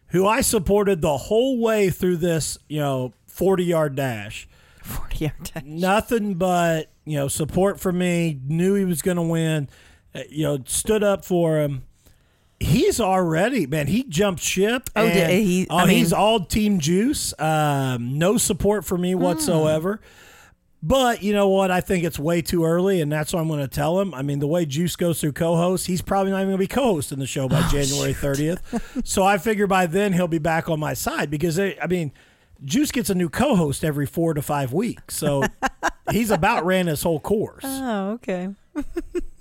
who 0.07 0.25
I 0.25 0.41
supported 0.41 1.01
the 1.01 1.17
whole 1.17 1.59
way 1.59 1.89
through 1.89 2.17
this, 2.17 2.57
you 2.69 2.79
know, 2.79 3.13
40 3.27 3.65
yard 3.65 3.95
dash. 3.95 4.47
Forty 4.81 5.25
yard 5.25 5.51
dash. 5.53 5.63
Nothing 5.65 6.35
but 6.35 6.89
you 7.05 7.17
know 7.17 7.27
support 7.27 7.79
for 7.79 7.91
me. 7.91 8.39
Knew 8.47 8.73
he 8.75 8.85
was 8.85 9.01
going 9.01 9.17
to 9.17 9.23
win. 9.23 9.69
Uh, 10.13 10.21
you 10.29 10.43
know, 10.43 10.59
stood 10.65 11.03
up 11.03 11.23
for 11.25 11.59
him. 11.61 11.83
He's 12.59 12.99
already 13.01 13.65
man. 13.67 13.87
He 13.87 14.03
jumped 14.03 14.41
ship. 14.41 14.89
Oh, 14.95 15.05
did 15.07 15.17
and- 15.17 15.31
he- 15.43 15.67
Oh, 15.69 15.85
mean- 15.85 15.97
he's 15.97 16.13
all 16.13 16.39
Team 16.45 16.79
Juice. 16.79 17.33
Um, 17.39 18.17
no 18.17 18.37
support 18.37 18.85
for 18.85 18.97
me 18.97 19.11
Hmm. 19.13 19.21
whatsoever. 19.21 19.99
But 20.81 21.23
you 21.23 21.33
know 21.33 21.49
what? 21.49 21.71
I 21.71 21.81
think 21.81 22.03
it's 22.03 22.19
way 22.19 22.43
too 22.43 22.63
early, 22.63 23.01
and 23.01 23.11
that's 23.11 23.33
what 23.33 23.39
I'm 23.39 23.47
going 23.47 23.59
to 23.61 23.67
tell 23.67 23.99
him. 23.99 24.13
I 24.13 24.21
mean, 24.21 24.37
the 24.37 24.45
way 24.47 24.65
Juice 24.67 24.95
goes 24.95 25.19
through 25.19 25.31
co-host, 25.31 25.87
he's 25.87 26.03
probably 26.03 26.31
not 26.31 26.37
even 26.37 26.49
going 26.49 26.57
to 26.57 26.59
be 26.59 26.67
co-hosting 26.67 27.17
the 27.17 27.25
show 27.25 27.47
by 27.49 27.59
Oh, 27.65 27.69
January 27.71 28.13
30th. 28.13 28.59
so 29.03 29.23
I 29.23 29.39
figure 29.39 29.65
by 29.65 29.87
then 29.87 30.13
he'll 30.13 30.27
be 30.27 30.37
back 30.37 30.69
on 30.69 30.79
my 30.79 30.93
side 30.93 31.31
because 31.31 31.55
they, 31.55 31.77
I 31.79 31.87
mean, 31.87 32.11
Juice 32.63 32.91
gets 32.91 33.09
a 33.09 33.15
new 33.15 33.29
co-host 33.29 33.83
every 33.83 34.05
four 34.05 34.33
to 34.33 34.41
five 34.41 34.73
weeks, 34.73 35.15
so 35.15 35.43
he's 36.11 36.31
about 36.31 36.65
ran 36.65 36.87
his 36.87 37.03
whole 37.03 37.19
course. 37.19 37.63
Oh, 37.65 38.11
okay. 38.11 38.49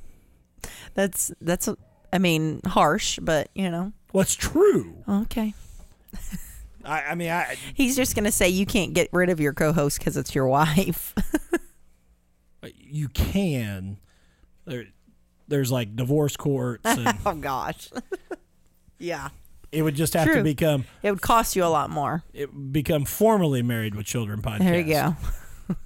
that's 0.94 1.32
that's. 1.40 1.68
I 2.12 2.18
mean, 2.18 2.60
harsh, 2.66 3.18
but 3.20 3.48
you 3.54 3.70
know. 3.70 3.92
What's 4.12 4.34
true? 4.34 5.02
Okay. 5.08 5.54
I, 6.84 7.02
I 7.02 7.14
mean, 7.14 7.30
I 7.30 7.56
He's 7.74 7.96
just 7.96 8.14
gonna 8.14 8.32
say 8.32 8.48
you 8.48 8.66
can't 8.66 8.92
get 8.94 9.08
rid 9.12 9.30
of 9.30 9.40
your 9.40 9.52
co-host 9.52 9.98
because 9.98 10.16
it's 10.16 10.34
your 10.34 10.46
wife. 10.46 11.14
Uh, 12.62 12.68
you 12.78 13.08
can. 13.08 13.98
There, 14.64 14.84
there's 15.48 15.70
like 15.70 15.96
divorce 15.96 16.36
courts, 16.36 16.82
oh, 16.84 16.96
and 16.98 17.18
oh 17.26 17.34
gosh. 17.34 17.90
yeah. 18.98 19.28
It 19.74 19.82
would 19.82 19.94
just 19.96 20.14
have 20.14 20.32
to 20.32 20.42
become 20.42 20.84
It 21.02 21.10
would 21.10 21.20
cost 21.22 21.56
you 21.56 21.64
a 21.64 21.66
lot 21.68 21.90
more. 21.90 22.22
it 22.32 22.72
become 22.72 23.04
formally 23.04 23.62
married 23.62 23.94
with 23.94 24.06
children 24.06 24.40
podcast. 24.42 24.58
There 24.60 24.80
you 24.80 24.84
go. 24.94 25.16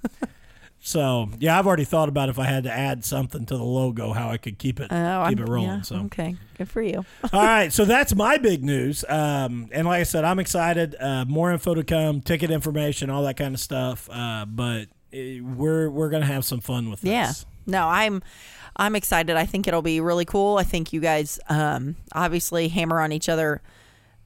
So 0.81 1.29
yeah, 1.39 1.59
I've 1.59 1.67
already 1.67 1.83
thought 1.83 2.07
about 2.07 2.29
if 2.29 2.39
I 2.39 2.45
had 2.45 2.63
to 2.63 2.71
add 2.71 3.03
something 3.03 3.45
to 3.47 3.57
the 3.57 3.63
logo, 3.63 4.13
how 4.13 4.29
I 4.29 4.37
could 4.37 4.57
keep 4.57 4.79
it 4.79 4.85
Oh, 4.85 5.25
keep 5.27 5.37
I'm- 5.37 5.39
it 5.39 5.47
rolling. 5.49 5.69
yeah, 5.69 5.81
So 5.81 5.97
okay, 6.05 6.37
good 6.57 6.69
for 6.69 6.81
you. 6.81 7.05
all 7.33 7.41
right, 7.43 7.71
so 7.71 7.83
that's 7.83 8.15
my 8.15 8.37
big 8.37 8.63
news. 8.63 9.03
Um, 9.09 9.67
and 9.73 9.85
like 9.85 9.99
I 9.99 10.03
said, 10.03 10.23
I'm 10.23 10.39
excited. 10.39 10.95
Uh, 10.97 11.25
more 11.25 11.51
info 11.51 11.73
to 11.75 11.83
come, 11.83 12.21
ticket 12.21 12.49
information, 12.49 13.09
all 13.09 13.23
that 13.23 13.35
kind 13.35 13.53
of 13.53 13.59
stuff. 13.59 14.09
Uh, 14.09 14.45
but 14.47 14.87
eh, 15.11 15.41
we're 15.41 15.89
we're 15.89 16.09
gonna 16.09 16.25
have 16.25 16.45
some 16.45 16.61
fun 16.61 16.89
with 16.89 17.01
this. 17.01 17.11
Yeah. 17.11 17.31
No, 17.69 17.87
I'm 17.87 18.21
I'm 18.75 18.95
excited. 18.95 19.35
I 19.35 19.45
think 19.45 19.67
it'll 19.67 19.81
be 19.81 20.01
really 20.01 20.25
cool. 20.25 20.57
I 20.57 20.63
think 20.63 20.91
you 20.93 20.99
guys 20.99 21.39
um 21.49 21.95
obviously 22.13 22.67
hammer 22.67 22.99
on 22.99 23.11
each 23.11 23.29
other 23.29 23.61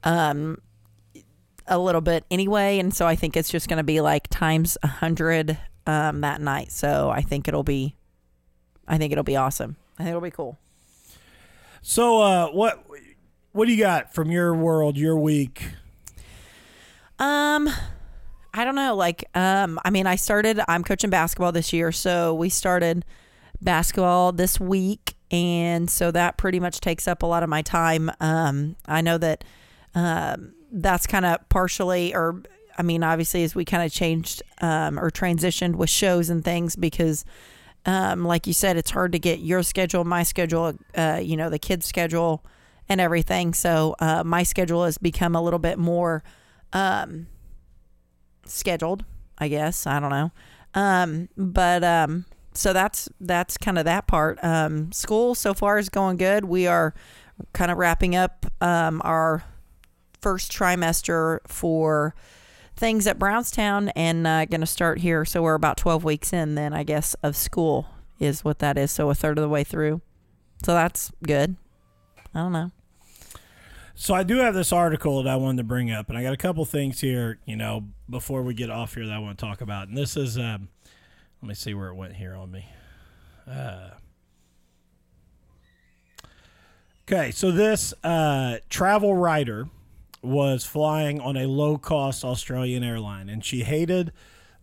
um 0.02 0.58
a 1.66 1.78
little 1.78 2.00
bit 2.00 2.24
anyway, 2.30 2.78
and 2.78 2.92
so 2.94 3.06
I 3.06 3.16
think 3.16 3.36
it's 3.36 3.48
just 3.48 3.68
going 3.68 3.78
to 3.78 3.84
be 3.84 4.00
like 4.00 4.28
times 4.28 4.76
a 4.82 4.88
hundred 4.88 5.58
um 5.86 6.20
that 6.22 6.40
night. 6.40 6.72
So 6.72 7.10
I 7.10 7.20
think 7.20 7.48
it'll 7.48 7.62
be 7.62 7.94
I 8.86 8.98
think 8.98 9.12
it'll 9.12 9.24
be 9.24 9.36
awesome. 9.36 9.76
I 9.98 10.04
think 10.04 10.10
it'll 10.10 10.20
be 10.20 10.30
cool. 10.30 10.58
So 11.86 12.20
uh, 12.22 12.48
what 12.48 12.84
what 13.52 13.66
do 13.66 13.72
you 13.72 13.78
got 13.78 14.14
from 14.14 14.30
your 14.30 14.54
world, 14.54 14.96
your 14.96 15.16
week? 15.16 15.68
Um, 17.18 17.68
I 18.52 18.64
don't 18.64 18.74
know. 18.74 18.96
Like, 18.96 19.24
um, 19.34 19.78
I 19.84 19.90
mean, 19.90 20.06
I 20.06 20.16
started. 20.16 20.60
I'm 20.66 20.82
coaching 20.82 21.10
basketball 21.10 21.52
this 21.52 21.72
year, 21.72 21.92
so 21.92 22.34
we 22.34 22.48
started 22.48 23.04
basketball 23.60 24.32
this 24.32 24.60
week, 24.60 25.14
and 25.30 25.90
so 25.90 26.10
that 26.10 26.36
pretty 26.36 26.60
much 26.60 26.80
takes 26.80 27.08
up 27.08 27.22
a 27.22 27.26
lot 27.26 27.42
of 27.42 27.48
my 27.48 27.62
time. 27.62 28.10
Um, 28.20 28.76
I 28.86 29.00
know 29.00 29.18
that 29.18 29.44
um, 29.94 30.54
that's 30.70 31.06
kind 31.06 31.24
of 31.24 31.48
partially, 31.48 32.14
or 32.14 32.42
I 32.76 32.82
mean, 32.82 33.02
obviously, 33.02 33.44
as 33.44 33.54
we 33.54 33.64
kind 33.64 33.84
of 33.84 33.92
changed 33.92 34.42
um, 34.60 34.98
or 34.98 35.10
transitioned 35.10 35.76
with 35.76 35.90
shows 35.90 36.30
and 36.30 36.44
things, 36.44 36.76
because 36.76 37.24
um, 37.86 38.24
like 38.24 38.46
you 38.46 38.52
said, 38.52 38.76
it's 38.76 38.90
hard 38.90 39.12
to 39.12 39.18
get 39.18 39.40
your 39.40 39.62
schedule, 39.62 40.04
my 40.04 40.22
schedule, 40.22 40.74
uh, 40.96 41.20
you 41.22 41.36
know, 41.36 41.50
the 41.50 41.58
kids' 41.58 41.86
schedule, 41.86 42.44
and 42.88 43.00
everything. 43.00 43.54
So 43.54 43.94
uh, 43.98 44.24
my 44.24 44.42
schedule 44.42 44.84
has 44.84 44.98
become 44.98 45.34
a 45.34 45.42
little 45.42 45.58
bit 45.58 45.78
more 45.78 46.22
um, 46.72 47.26
scheduled, 48.46 49.04
I 49.38 49.48
guess. 49.48 49.86
I 49.86 50.00
don't 50.00 50.10
know. 50.10 50.32
Um, 50.74 51.28
but 51.36 51.84
um, 51.84 52.26
so 52.54 52.72
that's 52.72 53.08
that's 53.20 53.56
kind 53.56 53.78
of 53.78 53.84
that 53.84 54.06
part. 54.06 54.38
Um, 54.42 54.92
school 54.92 55.34
so 55.34 55.54
far 55.54 55.78
is 55.78 55.88
going 55.88 56.16
good. 56.16 56.44
We 56.44 56.66
are 56.66 56.94
kind 57.52 57.70
of 57.70 57.78
wrapping 57.78 58.14
up 58.14 58.46
um, 58.60 59.02
our 59.04 59.44
first 60.20 60.52
trimester 60.52 61.40
for 61.46 62.14
things 62.76 63.06
at 63.06 63.18
Brownstown 63.18 63.90
and 63.90 64.26
uh, 64.26 64.44
going 64.46 64.60
to 64.60 64.66
start 64.66 64.98
here. 65.00 65.24
So 65.24 65.42
we're 65.42 65.54
about 65.54 65.76
12 65.76 66.04
weeks 66.04 66.32
in, 66.32 66.54
then 66.54 66.72
I 66.72 66.82
guess, 66.82 67.14
of 67.22 67.36
school 67.36 67.88
is 68.18 68.44
what 68.44 68.58
that 68.60 68.78
is. 68.78 68.90
So 68.90 69.10
a 69.10 69.14
third 69.14 69.38
of 69.38 69.42
the 69.42 69.48
way 69.48 69.64
through. 69.64 70.00
So 70.64 70.72
that's 70.72 71.12
good. 71.22 71.56
I 72.34 72.40
don't 72.40 72.52
know. 72.52 72.70
So 73.96 74.12
I 74.12 74.24
do 74.24 74.38
have 74.38 74.54
this 74.54 74.72
article 74.72 75.22
that 75.22 75.30
I 75.30 75.36
wanted 75.36 75.58
to 75.58 75.64
bring 75.64 75.92
up, 75.92 76.08
and 76.08 76.18
I 76.18 76.22
got 76.22 76.32
a 76.32 76.36
couple 76.36 76.64
things 76.64 77.00
here, 77.00 77.38
you 77.44 77.54
know, 77.54 77.84
before 78.10 78.42
we 78.42 78.52
get 78.52 78.68
off 78.68 78.94
here 78.94 79.06
that 79.06 79.12
I 79.12 79.18
want 79.18 79.38
to 79.38 79.44
talk 79.44 79.60
about. 79.60 79.86
And 79.86 79.96
this 79.96 80.16
is, 80.16 80.36
um, 80.36 80.68
let 81.44 81.48
me 81.48 81.54
see 81.54 81.74
where 81.74 81.88
it 81.88 81.94
went 81.94 82.14
here 82.14 82.34
on 82.34 82.50
me. 82.50 82.64
Uh, 83.46 83.90
okay, 87.06 87.30
so 87.32 87.52
this 87.52 87.92
uh, 88.02 88.56
travel 88.70 89.14
writer 89.14 89.68
was 90.22 90.64
flying 90.64 91.20
on 91.20 91.36
a 91.36 91.46
low 91.46 91.76
cost 91.76 92.24
Australian 92.24 92.82
airline, 92.82 93.28
and 93.28 93.44
she 93.44 93.62
hated 93.62 94.10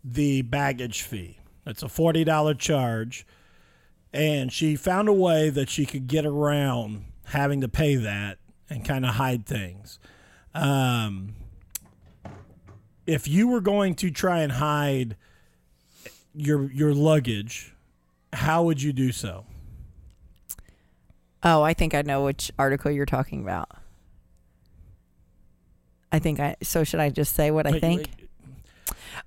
the 0.04 0.41
baggage 0.41 1.04
fee. 1.04 1.38
It's 1.67 1.84
a 1.84 1.88
forty 1.88 2.24
dollar 2.24 2.56
charge, 2.56 3.28
and 4.12 4.52
she 4.52 4.76
found 4.76 5.08
a 5.08 5.13
way 5.13 5.52
that 5.52 5.70
she 5.70 5.86
could 5.86 6.08
get 6.08 6.26
around 6.26 7.06
having 7.26 7.62
to 7.62 7.70
pay 7.70 7.94
that 7.94 8.39
and 8.72 8.84
kind 8.84 9.06
of 9.06 9.13
hide 9.15 9.46
things. 9.46 10.00
Um, 10.56 11.36
if 13.06 13.28
you 13.28 13.50
were 13.50 13.62
going 13.62 13.94
to 13.94 14.10
try 14.10 14.39
and 14.39 14.54
hide 14.54 15.15
your 16.36 16.72
your 16.72 16.94
luggage, 16.94 17.74
how 18.34 18.63
would 18.63 18.82
you 18.82 18.94
do 18.94 19.12
so? 19.12 19.46
Oh, 21.44 21.63
I 21.63 21.74
think 21.74 21.94
I 21.96 22.02
know 22.04 22.24
which 22.26 22.52
article 22.60 22.91
you're 22.91 23.06
talking 23.06 23.41
about. 23.41 23.70
I 26.12 26.20
think 26.20 26.39
I. 26.39 26.56
So 26.62 26.84
should 26.84 27.00
I 27.00 27.10
just 27.10 27.36
say 27.36 27.52
what 27.52 27.65
I 27.65 27.72
Wait, 27.72 27.82
think? 27.82 28.00
wait, 28.20 28.30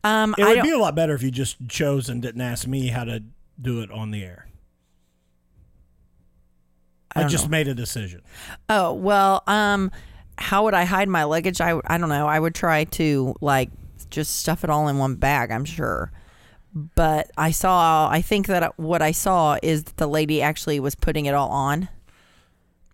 Um, 0.05 0.35
It 0.39 0.45
I 0.45 0.55
would 0.55 0.63
be 0.63 0.71
a 0.71 0.79
lot 0.79 0.95
better 0.95 1.15
if 1.15 1.23
you 1.23 1.31
just 1.31 1.57
chose 1.69 2.09
and 2.09 2.21
didn't 2.23 2.41
ask 2.43 2.67
me 2.67 2.89
how 2.89 3.05
to 3.05 3.23
do 3.61 3.81
it 3.81 3.91
on 3.91 4.11
the 4.11 4.23
air. 4.23 4.49
I 7.17 7.23
I, 7.23 7.25
just 7.25 7.45
know. 7.47 7.51
made 7.51 7.69
a 7.69 7.75
decision. 7.75 8.23
Oh 8.69 8.93
well, 8.93 9.43
um, 9.47 9.91
how 10.37 10.65
would 10.65 10.75
I 10.75 10.85
hide 10.85 11.09
my 11.09 11.25
luggage? 11.25 11.61
I 11.61 11.81
I 11.87 11.97
don't 11.99 12.09
know. 12.09 12.27
I 12.27 12.39
would 12.39 12.55
try 12.55 12.85
to 12.85 13.35
like 13.41 13.71
just 14.11 14.37
stuff 14.37 14.63
it 14.65 14.71
all 14.71 14.89
in 14.89 14.99
one 14.99 15.15
bag. 15.17 15.51
I'm 15.51 15.65
sure. 15.65 16.13
But 16.75 17.31
I 17.37 17.53
saw. 17.53 18.09
I 18.11 18.21
think 18.21 18.49
that 18.49 18.79
what 18.79 19.01
I 19.01 19.13
saw 19.13 19.59
is 19.63 19.85
that 19.85 19.97
the 19.97 20.09
lady 20.09 20.43
actually 20.43 20.81
was 20.81 20.95
putting 20.97 21.27
it 21.27 21.35
all 21.35 21.51
on, 21.51 21.89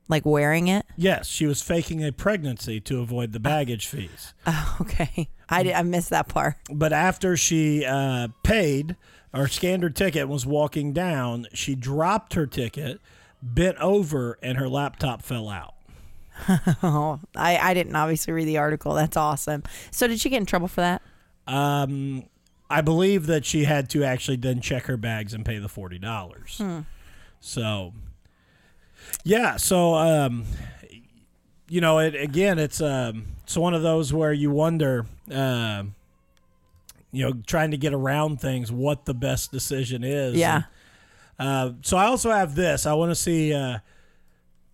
like 0.09 0.27
wearing 0.27 0.69
it. 0.69 0.85
Yes, 0.97 1.27
she 1.29 1.47
was 1.47 1.63
faking 1.63 2.05
a 2.05 2.13
pregnancy 2.13 2.79
to 2.81 3.01
avoid 3.01 3.33
the 3.33 3.41
baggage 3.41 3.87
fees. 3.87 4.35
Oh, 4.47 4.77
okay. 4.83 5.31
I 5.49 5.63
did, 5.63 5.73
I 5.73 5.83
missed 5.83 6.11
that 6.11 6.29
part. 6.29 6.57
But 6.71 6.93
after 6.93 7.37
she 7.37 7.85
uh, 7.85 8.29
paid 8.43 8.97
or 9.33 9.49
scanned 9.49 9.83
her 9.83 9.91
ticket 9.91 10.23
and 10.23 10.31
was 10.31 10.45
walking 10.45 10.93
down, 10.93 11.47
she 11.55 11.75
dropped 11.75 12.35
her 12.35 12.47
ticket, 12.47 13.01
bent 13.43 13.79
over, 13.79 14.39
and 14.43 14.59
her 14.59 14.69
laptop 14.69 15.23
fell 15.23 15.49
out. 15.49 15.75
Oh, 16.83 17.21
I 17.37 17.59
I 17.59 17.75
didn't 17.75 17.95
obviously 17.95 18.33
read 18.33 18.47
the 18.47 18.59
article. 18.59 18.95
That's 18.95 19.17
awesome. 19.17 19.63
So 19.91 20.07
did 20.07 20.21
she 20.21 20.31
get 20.31 20.39
in 20.39 20.47
trouble 20.47 20.69
for 20.69 20.81
that? 20.81 21.03
Um, 21.47 22.25
I 22.71 22.81
believe 22.81 23.27
that 23.27 23.45
she 23.45 23.65
had 23.65 23.91
to 23.91 24.05
actually 24.05 24.37
then 24.37 24.61
check 24.61 24.85
her 24.85 24.97
bags 24.97 25.35
and 25.35 25.45
pay 25.45 25.59
the 25.59 25.69
forty 25.69 25.99
dollars. 25.99 26.61
So, 27.41 27.93
yeah. 29.25 29.57
So, 29.57 29.95
um, 29.95 30.45
you 31.69 31.81
know, 31.81 31.99
it 31.99 32.15
again, 32.15 32.59
it's 32.59 32.81
um, 32.81 33.27
it's 33.43 33.57
one 33.57 33.75
of 33.75 33.83
those 33.83 34.13
where 34.13 34.33
you 34.33 34.51
wonder, 34.51 35.07
um, 35.31 35.95
you 37.11 37.25
know, 37.25 37.33
trying 37.47 37.73
to 37.73 37.77
get 37.77 37.93
around 37.93 38.41
things, 38.41 38.71
what 38.71 39.05
the 39.05 39.15
best 39.15 39.51
decision 39.51 40.05
is. 40.05 40.37
Yeah. 40.37 40.63
Uh, 41.39 41.73
so 41.83 41.97
I 41.97 42.05
also 42.05 42.31
have 42.31 42.55
this. 42.55 42.87
I 42.87 42.93
want 42.93 43.11
to 43.11 43.15
see 43.17 43.53
uh, 43.53 43.79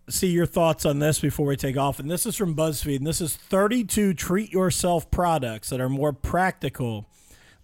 see 0.08 0.28
your 0.28 0.46
thoughts 0.46 0.84
on 0.84 0.98
this 0.98 1.20
before 1.20 1.46
we 1.46 1.56
take 1.56 1.76
off. 1.76 1.98
And 1.98 2.10
this 2.10 2.26
is 2.26 2.36
from 2.36 2.54
BuzzFeed. 2.54 2.98
And 2.98 3.06
this 3.06 3.20
is 3.20 3.36
32 3.36 4.14
treat 4.14 4.52
yourself 4.52 5.10
products 5.10 5.70
that 5.70 5.80
are 5.80 5.88
more 5.88 6.12
practical 6.12 7.08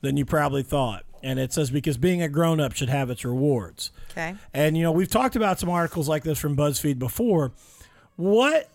than 0.03 0.17
you 0.17 0.27
probably 0.27 0.63
thought. 0.63 1.05
And 1.23 1.39
it 1.39 1.53
says 1.53 1.71
because 1.71 1.97
being 1.97 2.21
a 2.21 2.29
grown 2.29 2.61
up 2.61 2.75
should 2.75 2.89
have 2.89 3.09
its 3.09 3.25
rewards. 3.25 3.93
Okay. 4.11 4.35
And 4.53 4.77
you 4.77 4.83
know 4.83 4.93
we've 4.93 5.11
talked 5.11 5.37
about 5.37 5.59
some 5.59 5.71
articles 5.71 6.09
like 6.09 6.25
this 6.25 6.39
from 6.39 6.57
BuzzFeed 6.57 6.99
before. 6.99 7.53
What 8.17 8.69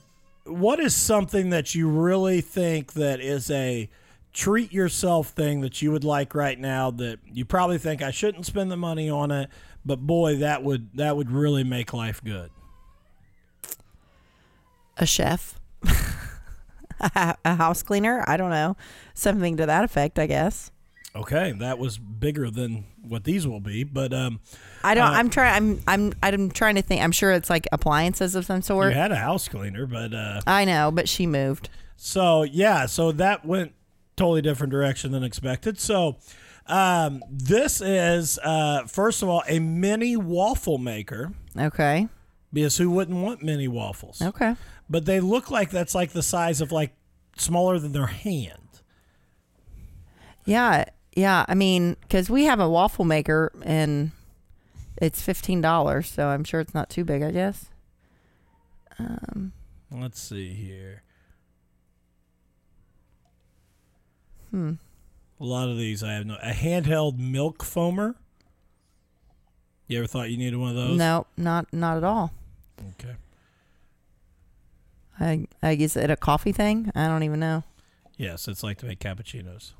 what 0.45 0.79
is 0.79 0.95
something 0.95 1.49
that 1.49 1.75
you 1.75 1.89
really 1.89 2.41
think 2.41 2.93
that 2.93 3.19
is 3.19 3.51
a 3.51 3.89
treat 4.33 4.71
yourself 4.71 5.29
thing 5.29 5.61
that 5.61 5.81
you 5.81 5.91
would 5.91 6.03
like 6.03 6.33
right 6.33 6.57
now 6.59 6.91
that 6.91 7.19
you 7.31 7.43
probably 7.43 7.77
think 7.77 8.01
I 8.01 8.11
shouldn't 8.11 8.45
spend 8.45 8.71
the 8.71 8.77
money 8.77 9.09
on 9.09 9.31
it, 9.31 9.49
but 9.85 9.97
boy 9.97 10.37
that 10.37 10.63
would 10.63 10.89
that 10.95 11.17
would 11.17 11.31
really 11.31 11.65
make 11.65 11.91
life 11.93 12.23
good. 12.23 12.49
A 14.95 15.05
chef. 15.05 15.59
a 17.01 17.35
a 17.45 17.55
house 17.55 17.83
cleaner. 17.83 18.23
I 18.25 18.37
don't 18.37 18.51
know. 18.51 18.77
Something 19.13 19.57
to 19.57 19.65
that 19.65 19.83
effect. 19.83 20.17
I 20.17 20.27
guess. 20.27 20.71
Okay, 21.15 21.51
that 21.53 21.79
was 21.79 21.97
bigger 21.97 22.51
than 22.51 22.85
what 23.01 23.23
these 23.23 23.47
will 23.47 23.59
be, 23.59 23.83
but 23.83 24.13
um, 24.13 24.39
I 24.83 24.93
don't. 24.93 25.07
Uh, 25.07 25.11
I'm 25.15 25.29
trying. 25.29 25.55
I'm. 25.55 25.81
I'm. 25.87 26.13
I'm 26.21 26.51
trying 26.51 26.75
to 26.75 26.81
think. 26.83 27.01
I'm 27.01 27.11
sure 27.11 27.31
it's 27.31 27.49
like 27.49 27.67
appliances 27.71 28.35
of 28.35 28.45
some 28.45 28.61
sort. 28.61 28.93
you 28.93 28.99
had 28.99 29.11
a 29.11 29.15
house 29.15 29.47
cleaner, 29.47 29.87
but 29.87 30.13
uh, 30.13 30.41
I 30.45 30.65
know, 30.65 30.91
but 30.91 31.09
she 31.09 31.25
moved. 31.25 31.69
So 31.95 32.43
yeah, 32.43 32.85
so 32.85 33.11
that 33.13 33.45
went 33.45 33.73
totally 34.15 34.41
different 34.43 34.69
direction 34.71 35.11
than 35.11 35.23
expected. 35.23 35.79
So 35.79 36.17
um, 36.67 37.23
this 37.31 37.81
is 37.81 38.37
uh, 38.43 38.85
first 38.85 39.23
of 39.23 39.29
all 39.29 39.41
a 39.47 39.57
mini 39.59 40.17
waffle 40.17 40.77
maker 40.77 41.31
Okay. 41.57 42.07
because 42.53 42.77
who 42.77 42.91
wouldn't 42.91 43.17
want 43.23 43.41
mini 43.41 43.67
waffles? 43.67 44.21
Okay. 44.21 44.55
But 44.89 45.05
they 45.05 45.19
look 45.19 45.49
like 45.49 45.71
that's 45.71 45.95
like 45.95 46.11
the 46.11 46.21
size 46.23 46.61
of 46.61 46.71
like 46.71 46.93
smaller 47.37 47.79
than 47.79 47.93
their 47.93 48.05
hand. 48.07 48.81
Yeah. 50.45 50.85
Yeah. 51.17 51.45
I 51.47 51.55
mean, 51.55 51.97
because 52.01 52.29
we 52.29 52.45
have 52.45 52.59
a 52.59 52.69
waffle 52.69 53.05
maker 53.05 53.51
and 53.63 54.11
it's 55.01 55.21
fifteen 55.21 55.61
dollars, 55.61 56.07
so 56.07 56.27
I'm 56.27 56.43
sure 56.43 56.59
it's 56.59 56.73
not 56.73 56.89
too 56.89 57.03
big. 57.03 57.23
I 57.23 57.31
guess. 57.31 57.65
Um. 58.99 59.53
Let's 59.91 60.21
see 60.21 60.53
here. 60.53 61.03
Hmm. 64.51 64.73
A 65.39 65.43
lot 65.43 65.69
of 65.69 65.77
these 65.77 66.03
I 66.03 66.13
have 66.13 66.25
no 66.25 66.35
a 66.41 66.51
handheld 66.51 67.17
milk 67.19 67.59
foamer. 67.59 68.15
You 69.87 69.99
ever 69.99 70.07
thought 70.07 70.29
you 70.29 70.37
needed 70.37 70.57
one 70.57 70.69
of 70.71 70.75
those? 70.75 70.97
No, 70.97 71.27
not 71.37 71.71
not 71.71 71.97
at 71.97 72.03
all. 72.03 72.31
Okay. 72.99 73.15
I 75.19 75.47
I 75.61 75.75
guess 75.75 75.95
it 75.95 76.09
a 76.09 76.15
coffee 76.15 76.51
thing. 76.51 76.91
I 76.95 77.07
don't 77.07 77.23
even 77.23 77.39
know. 77.39 77.63
Yes, 78.17 78.47
it's 78.47 78.63
like 78.63 78.77
to 78.79 78.85
make 78.85 78.99
cappuccinos. 78.99 79.73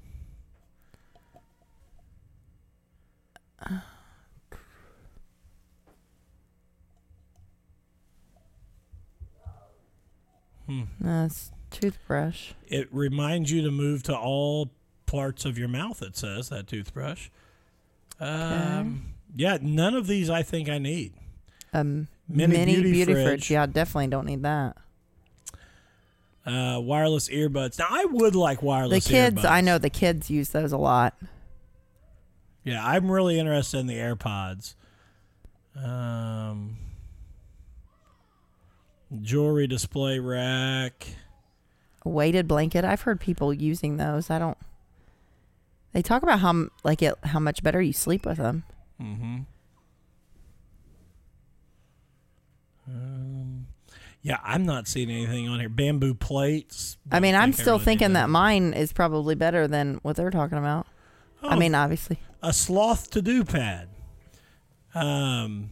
Hmm. 10.67 10.83
It's 11.03 11.51
toothbrush. 11.71 12.51
It 12.67 12.87
reminds 12.91 13.51
you 13.51 13.61
to 13.63 13.71
move 13.71 14.03
to 14.03 14.17
all 14.17 14.71
parts 15.05 15.45
of 15.45 15.57
your 15.57 15.69
mouth. 15.69 16.01
It 16.01 16.17
says 16.17 16.49
that 16.49 16.67
toothbrush. 16.67 17.29
Um, 18.19 19.13
yeah, 19.35 19.57
none 19.61 19.95
of 19.95 20.07
these 20.07 20.29
I 20.29 20.43
think 20.43 20.69
I 20.69 20.77
need. 20.77 21.13
Um, 21.73 22.07
Mini 22.27 22.81
beauty 22.81 23.05
fridge. 23.05 23.25
fridge. 23.25 23.51
Yeah, 23.51 23.65
definitely 23.65 24.07
don't 24.07 24.25
need 24.25 24.43
that. 24.43 24.75
Uh, 26.45 26.79
wireless 26.81 27.29
earbuds. 27.29 27.77
Now 27.77 27.87
I 27.89 28.05
would 28.05 28.35
like 28.35 28.61
wireless. 28.61 29.03
The 29.03 29.09
kids, 29.09 29.45
I 29.45 29.61
know 29.61 29.77
the 29.77 29.89
kids 29.89 30.29
use 30.29 30.49
those 30.49 30.71
a 30.71 30.77
lot. 30.77 31.13
Yeah, 32.67 32.86
I'm 32.86 33.10
really 33.10 33.39
interested 33.39 33.77
in 33.77 33.88
the 33.88 33.95
AirPods. 33.95 34.75
Um, 35.82 36.75
jewelry 39.21 39.67
display 39.67 40.19
rack. 40.19 41.08
A 42.06 42.10
weighted 42.10 42.45
blanket. 42.45 42.84
I've 42.84 43.03
heard 43.03 43.21
people 43.21 43.53
using 43.53 43.95
those. 43.95 44.30
I 44.30 44.38
don't. 44.38 44.58
They 45.93 46.01
talk 46.01 46.23
about 46.23 46.41
how 46.41 46.67
like 46.84 47.01
it 47.01 47.15
how 47.23 47.39
much 47.39 47.63
better 47.63 47.82
you 47.82 47.93
sleep 47.93 48.25
with 48.25 48.38
them. 48.38 48.63
Mm-hmm. 49.01 49.38
Um, 52.88 53.67
yeah, 54.21 54.39
I'm 54.43 54.65
not 54.65 54.88
seeing 54.88 55.10
anything 55.10 55.47
on 55.47 55.60
here. 55.62 55.69
Bamboo 55.69 56.15
plates. 56.15 56.97
I 57.12 57.19
mean, 57.21 57.34
I'm 57.36 57.49
I 57.49 57.51
still 57.53 57.75
really 57.75 57.86
thinking 57.86 58.13
that 58.13 58.30
mine 58.30 58.73
is 58.73 58.91
probably 58.91 59.36
better 59.36 59.67
than 59.67 59.99
what 60.03 60.17
they're 60.17 60.32
talking 60.32 60.58
about. 60.58 60.86
I 61.41 61.56
Oh, 61.56 61.58
mean, 61.58 61.75
obviously. 61.75 62.19
A 62.41 62.54
sloth 62.54 63.10
to 63.12 63.21
do 63.21 63.43
pad. 63.43 63.89
Um, 64.95 65.71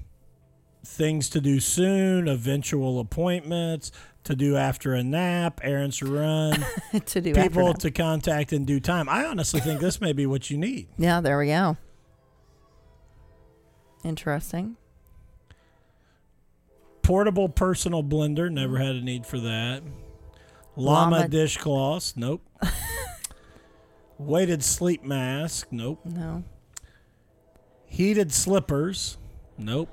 things 0.86 1.30
to 1.30 1.42
do 1.42 1.60
soon, 1.60 2.28
eventual 2.28 3.00
appointments 3.00 3.92
to 4.24 4.36
do 4.36 4.56
after 4.56 4.94
a 4.94 5.04
nap, 5.04 5.60
errands 5.64 5.98
to 5.98 6.06
run, 6.06 6.66
to 7.06 7.22
do 7.22 7.30
after 7.32 7.42
people 7.44 7.74
to 7.76 7.92
contact 7.92 8.54
in 8.54 8.66
due 8.66 8.80
time. 8.80 9.08
I 9.10 9.26
honestly 9.26 9.60
think 9.60 9.80
this 9.80 10.02
may 10.02 10.14
be 10.14 10.26
what 10.26 10.50
you 10.50 10.58
need. 10.58 10.88
Yeah, 10.98 11.22
there 11.22 11.38
we 11.38 11.48
go. 11.48 11.78
Interesting. 14.04 14.78
Portable 17.02 17.50
personal 17.50 18.04
blender, 18.04 18.52
never 18.52 18.78
had 18.78 18.96
a 18.96 19.02
need 19.02 19.26
for 19.26 19.40
that. 19.40 19.84
Llama, 20.76 21.18
Llama- 21.18 21.28
dishcloths, 21.28 22.16
nope. 22.18 22.42
Weighted 24.18 24.64
sleep 24.64 25.04
mask, 25.04 25.68
nope. 25.72 26.00
No. 26.06 26.44
Heated 27.96 28.34
slippers, 28.34 29.18
nope. 29.58 29.88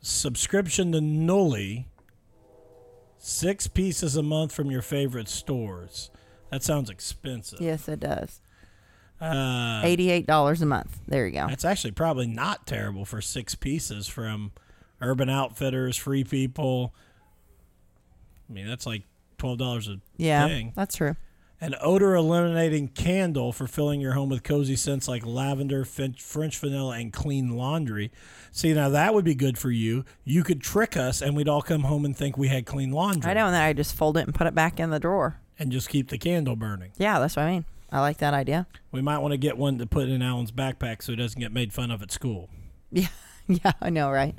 Subscription 0.00 0.92
to 0.92 0.98
Nuuly, 1.00 1.84
six 3.18 3.66
pieces 3.66 4.16
a 4.16 4.22
month 4.22 4.50
from 4.52 4.70
your 4.70 4.80
favorite 4.80 5.28
stores. 5.28 6.10
That 6.50 6.62
sounds 6.62 6.88
expensive. 6.88 7.60
Yes, 7.60 7.86
it 7.86 8.00
does. 8.00 8.40
Uh, 9.20 9.82
Eighty-eight 9.84 10.26
dollars 10.26 10.62
a 10.62 10.66
month. 10.66 10.98
There 11.06 11.26
you 11.26 11.32
go. 11.34 11.46
That's 11.48 11.66
actually 11.66 11.90
probably 11.92 12.26
not 12.28 12.66
terrible 12.66 13.04
for 13.04 13.20
six 13.20 13.54
pieces 13.54 14.08
from, 14.08 14.52
Urban 15.02 15.28
Outfitters, 15.28 15.98
Free 15.98 16.24
People. 16.24 16.94
I 18.48 18.54
mean, 18.54 18.66
that's 18.66 18.86
like 18.86 19.02
twelve 19.36 19.58
dollars 19.58 19.86
a 19.86 20.00
Yeah, 20.16 20.46
thing. 20.48 20.72
that's 20.74 20.96
true. 20.96 21.14
An 21.62 21.76
odor 21.80 22.16
eliminating 22.16 22.88
candle 22.88 23.52
for 23.52 23.68
filling 23.68 24.00
your 24.00 24.14
home 24.14 24.30
with 24.30 24.42
cozy 24.42 24.74
scents 24.74 25.06
like 25.06 25.24
lavender, 25.24 25.84
French 25.84 26.58
vanilla, 26.58 26.98
and 26.98 27.12
clean 27.12 27.50
laundry. 27.50 28.10
See, 28.50 28.74
now 28.74 28.88
that 28.88 29.14
would 29.14 29.24
be 29.24 29.36
good 29.36 29.56
for 29.56 29.70
you. 29.70 30.04
You 30.24 30.42
could 30.42 30.60
trick 30.60 30.96
us, 30.96 31.22
and 31.22 31.36
we'd 31.36 31.48
all 31.48 31.62
come 31.62 31.82
home 31.82 32.04
and 32.04 32.16
think 32.16 32.36
we 32.36 32.48
had 32.48 32.66
clean 32.66 32.90
laundry. 32.90 33.30
I 33.30 33.34
know, 33.34 33.46
and 33.46 33.54
then 33.54 33.62
I 33.62 33.74
just 33.74 33.94
fold 33.94 34.16
it 34.16 34.26
and 34.26 34.34
put 34.34 34.48
it 34.48 34.56
back 34.56 34.80
in 34.80 34.90
the 34.90 34.98
drawer. 34.98 35.36
And 35.56 35.70
just 35.70 35.88
keep 35.88 36.08
the 36.08 36.18
candle 36.18 36.56
burning. 36.56 36.90
Yeah, 36.96 37.20
that's 37.20 37.36
what 37.36 37.44
I 37.44 37.52
mean. 37.52 37.64
I 37.92 38.00
like 38.00 38.18
that 38.18 38.34
idea. 38.34 38.66
We 38.90 39.00
might 39.00 39.18
want 39.18 39.30
to 39.30 39.38
get 39.38 39.56
one 39.56 39.78
to 39.78 39.86
put 39.86 40.08
in 40.08 40.20
Alan's 40.20 40.50
backpack 40.50 41.00
so 41.00 41.12
he 41.12 41.16
doesn't 41.16 41.40
get 41.40 41.52
made 41.52 41.72
fun 41.72 41.92
of 41.92 42.02
at 42.02 42.10
school. 42.10 42.50
Yeah, 42.90 43.06
yeah, 43.46 43.72
I 43.80 43.88
know, 43.88 44.10
right? 44.10 44.34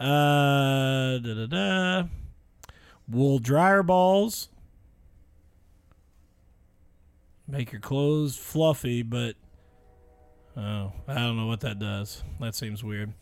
Uh, 0.00 1.18
da 1.18 1.34
da 1.34 1.46
da. 1.46 2.08
Wool 3.08 3.38
dryer 3.38 3.84
balls. 3.84 4.48
Make 7.50 7.72
your 7.72 7.80
clothes 7.80 8.36
fluffy, 8.36 9.02
but 9.02 9.34
oh, 10.56 10.92
I 11.08 11.14
don't 11.14 11.36
know 11.36 11.46
what 11.46 11.60
that 11.60 11.78
does. 11.78 12.22
That 12.40 12.54
seems 12.54 12.84
weird. 12.84 13.12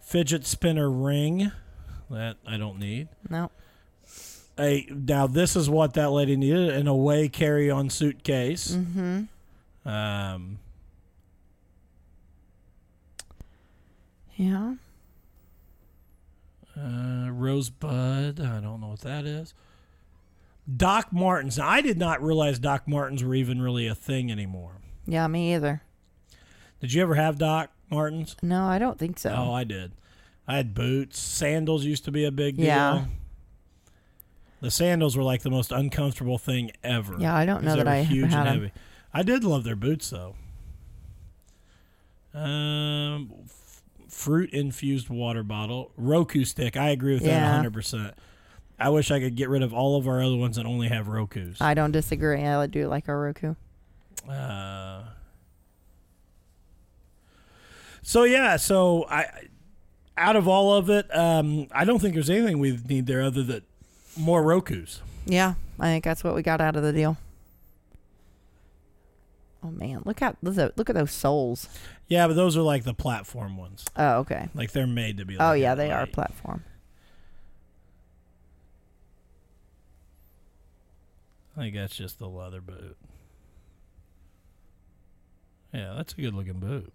Fidget 0.00 0.46
spinner 0.46 0.90
ring. 0.90 1.50
That 2.10 2.36
I 2.46 2.56
don't 2.56 2.78
need. 2.78 3.08
No. 3.28 3.50
A 4.58 4.86
now 4.90 5.26
this 5.26 5.56
is 5.56 5.70
what 5.70 5.94
that 5.94 6.10
lady 6.10 6.36
needed: 6.36 6.70
an 6.70 6.86
away 6.86 7.28
carry-on 7.28 7.90
suitcase. 7.90 8.72
Mm-hmm. 8.72 9.88
Um, 9.88 10.58
Yeah. 14.38 14.74
Uh, 16.76 17.28
Rosebud. 17.30 18.40
I 18.40 18.60
don't 18.60 18.80
know 18.80 18.86
what 18.86 19.00
that 19.00 19.26
is. 19.26 19.52
Doc 20.76 21.12
Martens. 21.12 21.58
Now, 21.58 21.68
I 21.68 21.80
did 21.80 21.98
not 21.98 22.22
realize 22.22 22.58
Doc 22.58 22.86
Martens 22.86 23.24
were 23.24 23.34
even 23.34 23.60
really 23.62 23.86
a 23.86 23.94
thing 23.94 24.30
anymore. 24.30 24.72
Yeah, 25.06 25.26
me 25.26 25.54
either. 25.54 25.82
Did 26.80 26.92
you 26.92 27.02
ever 27.02 27.14
have 27.14 27.38
Doc 27.38 27.70
Martens? 27.90 28.36
No, 28.42 28.64
I 28.64 28.78
don't 28.78 28.98
think 28.98 29.18
so. 29.18 29.34
Oh, 29.36 29.52
I 29.52 29.64
did. 29.64 29.92
I 30.46 30.56
had 30.56 30.74
boots. 30.74 31.18
Sandals 31.18 31.84
used 31.84 32.04
to 32.04 32.10
be 32.10 32.24
a 32.24 32.30
big 32.30 32.56
deal. 32.56 32.66
Yeah. 32.66 33.04
The 34.60 34.70
sandals 34.70 35.16
were 35.16 35.22
like 35.22 35.42
the 35.42 35.50
most 35.50 35.70
uncomfortable 35.72 36.36
thing 36.38 36.72
ever. 36.82 37.16
yeah, 37.18 37.34
I 37.34 37.46
don't 37.46 37.62
know 37.64 37.76
that 37.76 37.86
I 37.88 38.02
huge 38.02 38.30
had 38.32 38.46
and 38.46 38.48
heavy. 38.48 38.72
I 39.14 39.22
did 39.22 39.44
love 39.44 39.64
their 39.64 39.76
boots 39.76 40.10
though. 40.10 40.34
Um, 42.34 43.30
f- 43.44 43.82
fruit 44.08 44.50
infused 44.50 45.08
water 45.08 45.42
bottle, 45.42 45.92
Roku 45.96 46.44
stick. 46.44 46.76
I 46.76 46.90
agree 46.90 47.14
with 47.14 47.24
that 47.24 47.54
hundred 47.54 47.72
percent. 47.72 48.14
I 48.78 48.90
wish 48.90 49.10
I 49.10 49.18
could 49.18 49.34
get 49.34 49.48
rid 49.48 49.62
of 49.62 49.74
all 49.74 49.96
of 49.96 50.06
our 50.06 50.22
other 50.22 50.36
ones 50.36 50.56
and 50.56 50.66
only 50.66 50.88
have 50.88 51.08
Roku's. 51.08 51.60
I 51.60 51.74
don't 51.74 51.90
disagree. 51.90 52.44
I 52.44 52.66
do 52.66 52.86
like 52.86 53.08
a 53.08 53.16
Roku. 53.16 53.54
Uh, 54.28 55.02
so 58.02 58.24
yeah, 58.24 58.56
so 58.56 59.06
I, 59.08 59.26
out 60.16 60.36
of 60.36 60.46
all 60.46 60.74
of 60.74 60.90
it, 60.90 61.14
um, 61.14 61.66
I 61.72 61.84
don't 61.84 61.98
think 61.98 62.14
there's 62.14 62.30
anything 62.30 62.58
we 62.58 62.78
need 62.88 63.06
there 63.06 63.22
other 63.22 63.42
than 63.42 63.62
more 64.16 64.42
Roku's. 64.42 65.00
Yeah, 65.26 65.54
I 65.80 65.86
think 65.86 66.04
that's 66.04 66.22
what 66.22 66.34
we 66.34 66.42
got 66.42 66.60
out 66.60 66.76
of 66.76 66.82
the 66.82 66.92
deal. 66.92 67.16
Oh 69.62 69.70
man, 69.70 70.02
look 70.04 70.22
at 70.22 70.36
look 70.42 70.88
at 70.88 70.94
those 70.94 71.10
soles. 71.10 71.68
Yeah, 72.06 72.28
but 72.28 72.34
those 72.34 72.56
are 72.56 72.62
like 72.62 72.84
the 72.84 72.94
platform 72.94 73.56
ones. 73.56 73.84
Oh 73.96 74.18
okay. 74.18 74.48
Like 74.54 74.70
they're 74.72 74.86
made 74.86 75.18
to 75.18 75.24
be. 75.24 75.36
Like 75.36 75.48
Oh 75.48 75.52
yeah, 75.52 75.74
they 75.74 75.90
are 75.90 76.06
platform. 76.06 76.62
I 81.58 81.62
think 81.62 81.74
that's 81.74 81.96
just 81.96 82.20
the 82.20 82.28
leather 82.28 82.60
boot. 82.60 82.96
Yeah, 85.74 85.94
that's 85.96 86.12
a 86.12 86.16
good 86.16 86.32
looking 86.32 86.60
boot. 86.60 86.92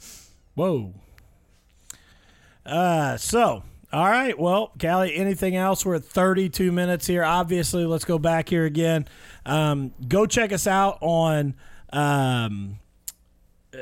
Whoa. 0.54 0.94
Uh, 2.64 3.18
so, 3.18 3.64
all 3.92 4.08
right. 4.08 4.38
Well, 4.38 4.72
Callie, 4.80 5.14
anything 5.14 5.56
else? 5.56 5.84
We're 5.84 5.96
at 5.96 6.04
32 6.04 6.72
minutes 6.72 7.06
here. 7.06 7.22
Obviously, 7.22 7.84
let's 7.84 8.06
go 8.06 8.18
back 8.18 8.48
here 8.48 8.64
again. 8.64 9.06
Um, 9.44 9.92
go 10.08 10.24
check 10.24 10.52
us 10.52 10.66
out 10.66 10.96
on 11.02 11.54
um, 11.92 12.78
uh, 13.74 13.78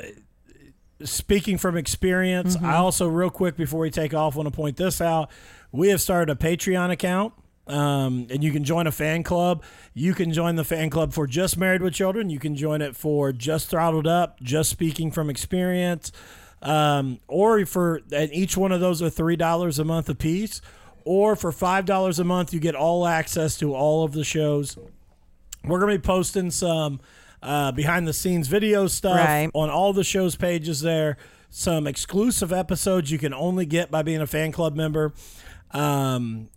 Speaking 1.05 1.57
from 1.57 1.77
Experience. 1.77 2.57
I 2.57 2.75
also, 2.75 3.07
real 3.07 3.29
quick 3.29 3.55
before 3.55 3.79
we 3.79 3.91
take 3.91 4.13
off, 4.13 4.35
want 4.35 4.47
to 4.47 4.55
point 4.55 4.75
this 4.75 4.99
out. 4.99 5.31
We 5.71 5.87
have 5.89 6.01
started 6.01 6.29
a 6.29 6.35
Patreon 6.35 6.91
account. 6.91 7.33
Um, 7.69 8.25
and 8.31 8.43
you 8.43 8.51
can 8.51 8.63
join 8.63 8.87
a 8.87 8.91
fan 8.91 9.21
club. 9.23 9.63
You 9.93 10.13
can 10.15 10.33
join 10.33 10.55
the 10.55 10.63
fan 10.63 10.89
club 10.89 11.13
for 11.13 11.27
just 11.27 11.55
married 11.55 11.81
with 11.83 11.93
children. 11.93 12.29
You 12.31 12.39
can 12.39 12.55
join 12.55 12.81
it 12.81 12.95
for 12.95 13.31
just 13.31 13.69
throttled 13.69 14.07
up, 14.07 14.39
just 14.41 14.71
speaking 14.71 15.11
from 15.11 15.29
experience, 15.29 16.11
um, 16.63 17.19
or 17.27 17.63
for 17.67 18.01
and 18.11 18.33
each 18.33 18.57
one 18.57 18.71
of 18.71 18.81
those 18.81 19.01
are 19.03 19.09
three 19.11 19.35
dollars 19.35 19.77
a 19.77 19.83
month 19.85 20.09
apiece. 20.09 20.61
Or 21.05 21.35
for 21.35 21.51
five 21.51 21.85
dollars 21.85 22.17
a 22.19 22.23
month, 22.23 22.53
you 22.53 22.59
get 22.59 22.75
all 22.75 23.05
access 23.07 23.57
to 23.59 23.73
all 23.75 24.03
of 24.03 24.11
the 24.13 24.23
shows. 24.23 24.77
We're 25.63 25.79
gonna 25.79 25.93
be 25.93 25.99
posting 25.99 26.49
some 26.51 26.99
uh, 27.43 27.71
behind 27.71 28.07
the 28.07 28.13
scenes 28.13 28.47
video 28.47 28.87
stuff 28.87 29.15
Right. 29.17 29.49
on 29.53 29.69
all 29.69 29.93
the 29.93 30.03
shows 30.03 30.35
pages 30.35 30.81
there. 30.81 31.17
Some 31.51 31.85
exclusive 31.87 32.51
episodes 32.51 33.11
you 33.11 33.17
can 33.19 33.33
only 33.33 33.65
get 33.65 33.89
by 33.91 34.01
being 34.01 34.21
a 34.21 34.27
fan 34.27 34.51
club 34.51 34.75
member. 34.75 35.13
Um, 35.71 36.49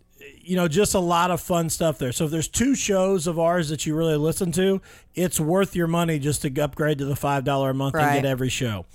you 0.43 0.55
know, 0.55 0.67
just 0.67 0.93
a 0.93 0.99
lot 0.99 1.31
of 1.31 1.41
fun 1.41 1.69
stuff 1.69 1.97
there. 1.97 2.11
So 2.11 2.25
if 2.25 2.31
there's 2.31 2.47
two 2.47 2.75
shows 2.75 3.27
of 3.27 3.39
ours 3.39 3.69
that 3.69 3.85
you 3.85 3.95
really 3.95 4.17
listen 4.17 4.51
to, 4.53 4.81
it's 5.15 5.39
worth 5.39 5.75
your 5.75 5.87
money 5.87 6.19
just 6.19 6.41
to 6.43 6.61
upgrade 6.61 6.97
to 6.99 7.05
the 7.05 7.15
five 7.15 7.43
dollar 7.43 7.71
a 7.71 7.73
month 7.73 7.95
and 7.95 8.03
get 8.21 8.25
every 8.29 8.49
show. 8.49 8.85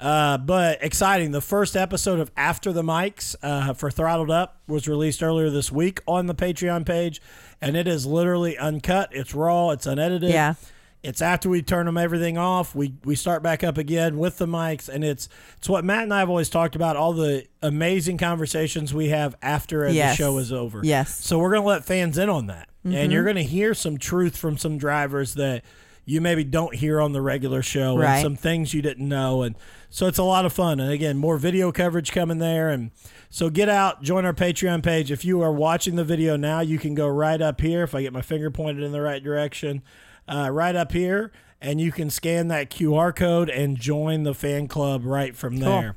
Uh, 0.00 0.38
but 0.38 0.82
exciting. 0.82 1.32
The 1.32 1.40
first 1.40 1.76
episode 1.76 2.20
of 2.20 2.30
After 2.36 2.72
the 2.72 2.82
Mics 2.82 3.34
uh, 3.42 3.74
for 3.74 3.90
Throttled 3.90 4.30
Up 4.30 4.58
was 4.68 4.86
released 4.86 5.22
earlier 5.22 5.50
this 5.50 5.72
week 5.72 6.00
on 6.06 6.26
the 6.26 6.34
Patreon 6.34 6.86
page, 6.86 7.20
and 7.60 7.76
it 7.76 7.88
is 7.88 8.06
literally 8.06 8.56
uncut. 8.56 9.08
It's 9.12 9.34
raw. 9.34 9.70
It's 9.70 9.86
unedited. 9.86 10.30
Yeah. 10.30 10.54
It's 11.02 11.22
after 11.22 11.48
we 11.48 11.62
turn 11.62 11.86
them 11.86 11.96
everything 11.96 12.36
off, 12.36 12.74
we 12.74 12.94
we 13.04 13.14
start 13.14 13.42
back 13.42 13.62
up 13.62 13.78
again 13.78 14.18
with 14.18 14.38
the 14.38 14.46
mics, 14.46 14.88
and 14.88 15.04
it's 15.04 15.28
it's 15.56 15.68
what 15.68 15.84
Matt 15.84 16.02
and 16.02 16.12
I 16.12 16.18
have 16.18 16.28
always 16.28 16.50
talked 16.50 16.74
about. 16.74 16.96
All 16.96 17.12
the 17.12 17.46
amazing 17.62 18.18
conversations 18.18 18.92
we 18.92 19.08
have 19.08 19.36
after 19.40 19.90
the 19.92 20.14
show 20.14 20.38
is 20.38 20.52
over. 20.52 20.80
Yes. 20.82 21.12
Mm-hmm. 21.12 21.22
So 21.22 21.38
we're 21.38 21.52
gonna 21.52 21.66
let 21.66 21.84
fans 21.84 22.18
in 22.18 22.28
on 22.28 22.46
that, 22.46 22.68
and 22.84 23.12
you're 23.12 23.24
gonna 23.24 23.42
hear 23.42 23.74
some 23.74 23.96
truth 23.98 24.36
from 24.36 24.58
some 24.58 24.76
drivers 24.76 25.34
that 25.34 25.62
you 26.04 26.20
maybe 26.20 26.42
don't 26.42 26.74
hear 26.74 27.00
on 27.00 27.12
the 27.12 27.20
regular 27.20 27.62
show, 27.62 28.00
and 28.00 28.22
some 28.22 28.34
things 28.34 28.74
you 28.74 28.82
didn't 28.82 29.06
know, 29.08 29.42
and 29.42 29.54
so 29.90 30.06
it's 30.06 30.18
a 30.18 30.24
lot 30.24 30.44
of 30.44 30.52
fun. 30.52 30.80
And 30.80 30.90
again, 30.90 31.16
more 31.16 31.36
video 31.36 31.70
coverage 31.70 32.10
coming 32.10 32.38
there, 32.38 32.70
and 32.70 32.90
so 33.30 33.50
get 33.50 33.68
out, 33.68 34.02
join 34.02 34.24
our 34.24 34.34
Patreon 34.34 34.82
page. 34.82 35.12
If 35.12 35.24
you 35.24 35.42
are 35.42 35.52
watching 35.52 35.94
the 35.94 36.04
video 36.04 36.36
now, 36.36 36.58
you 36.60 36.78
can 36.78 36.94
go 36.94 37.06
right 37.06 37.40
up 37.40 37.60
here. 37.60 37.84
If 37.84 37.94
I 37.94 38.02
get 38.02 38.12
my 38.12 38.22
finger 38.22 38.50
pointed 38.50 38.82
in 38.82 38.90
the 38.90 39.02
right 39.02 39.22
direction, 39.22 39.82
uh, 40.28 40.50
right 40.50 40.76
up 40.76 40.92
here, 40.92 41.32
and 41.60 41.80
you 41.80 41.90
can 41.92 42.10
scan 42.10 42.48
that 42.48 42.70
QR 42.70 43.14
code 43.14 43.48
and 43.50 43.76
join 43.76 44.22
the 44.22 44.34
fan 44.34 44.68
club 44.68 45.04
right 45.04 45.34
from 45.36 45.56
there. 45.56 45.96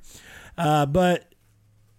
Uh, 0.57 0.86
but 0.86 1.34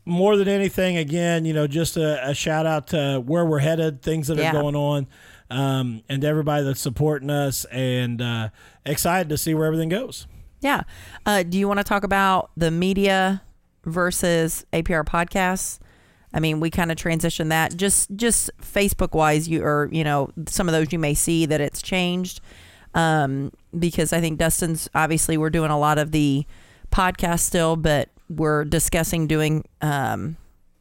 more 0.04 0.36
than 0.36 0.48
anything, 0.48 0.96
again, 0.96 1.44
you 1.44 1.52
know, 1.52 1.66
just 1.66 1.96
a, 1.96 2.28
a 2.28 2.34
shout 2.34 2.66
out 2.66 2.88
to 2.88 3.22
where 3.24 3.44
we're 3.46 3.60
headed, 3.60 4.02
things 4.02 4.26
that 4.28 4.36
Yeah. 4.38 4.50
are 4.50 4.60
going 4.62 4.74
on, 4.74 5.06
um, 5.50 6.02
and 6.08 6.24
everybody 6.24 6.64
that's 6.64 6.80
supporting 6.80 7.30
us, 7.30 7.64
and 7.66 8.20
uh, 8.20 8.48
excited 8.84 9.28
to 9.28 9.38
see 9.38 9.54
where 9.54 9.66
everything 9.66 9.88
goes. 9.90 10.26
Yeah. 10.60 10.82
Uh, 11.26 11.42
do 11.42 11.58
you 11.58 11.66
want 11.68 11.78
to 11.78 11.84
talk 11.84 12.04
about 12.04 12.50
the 12.56 12.70
media 12.70 13.42
versus 13.84 14.64
APR 14.72 15.04
podcasts? 15.04 15.78
I 16.34 16.40
mean, 16.40 16.60
we 16.60 16.70
kind 16.70 16.90
of 16.90 16.96
transition 16.96 17.48
that. 17.48 17.76
Just 17.76 18.14
just 18.16 18.50
Facebook 18.60 19.12
wise, 19.14 19.48
you 19.48 19.62
or 19.62 19.88
you 19.92 20.04
know 20.04 20.30
some 20.46 20.68
of 20.68 20.72
those 20.72 20.92
you 20.92 20.98
may 20.98 21.14
see 21.14 21.46
that 21.46 21.60
it's 21.60 21.82
changed 21.82 22.40
um, 22.94 23.52
because 23.78 24.12
I 24.12 24.20
think 24.20 24.38
Dustin's 24.38 24.88
obviously 24.94 25.36
we're 25.36 25.50
doing 25.50 25.70
a 25.70 25.78
lot 25.78 25.98
of 25.98 26.12
the 26.12 26.46
podcast 26.90 27.40
still, 27.40 27.76
but 27.76 28.08
we're 28.28 28.64
discussing 28.64 29.26
doing 29.26 29.64
um, 29.80 30.36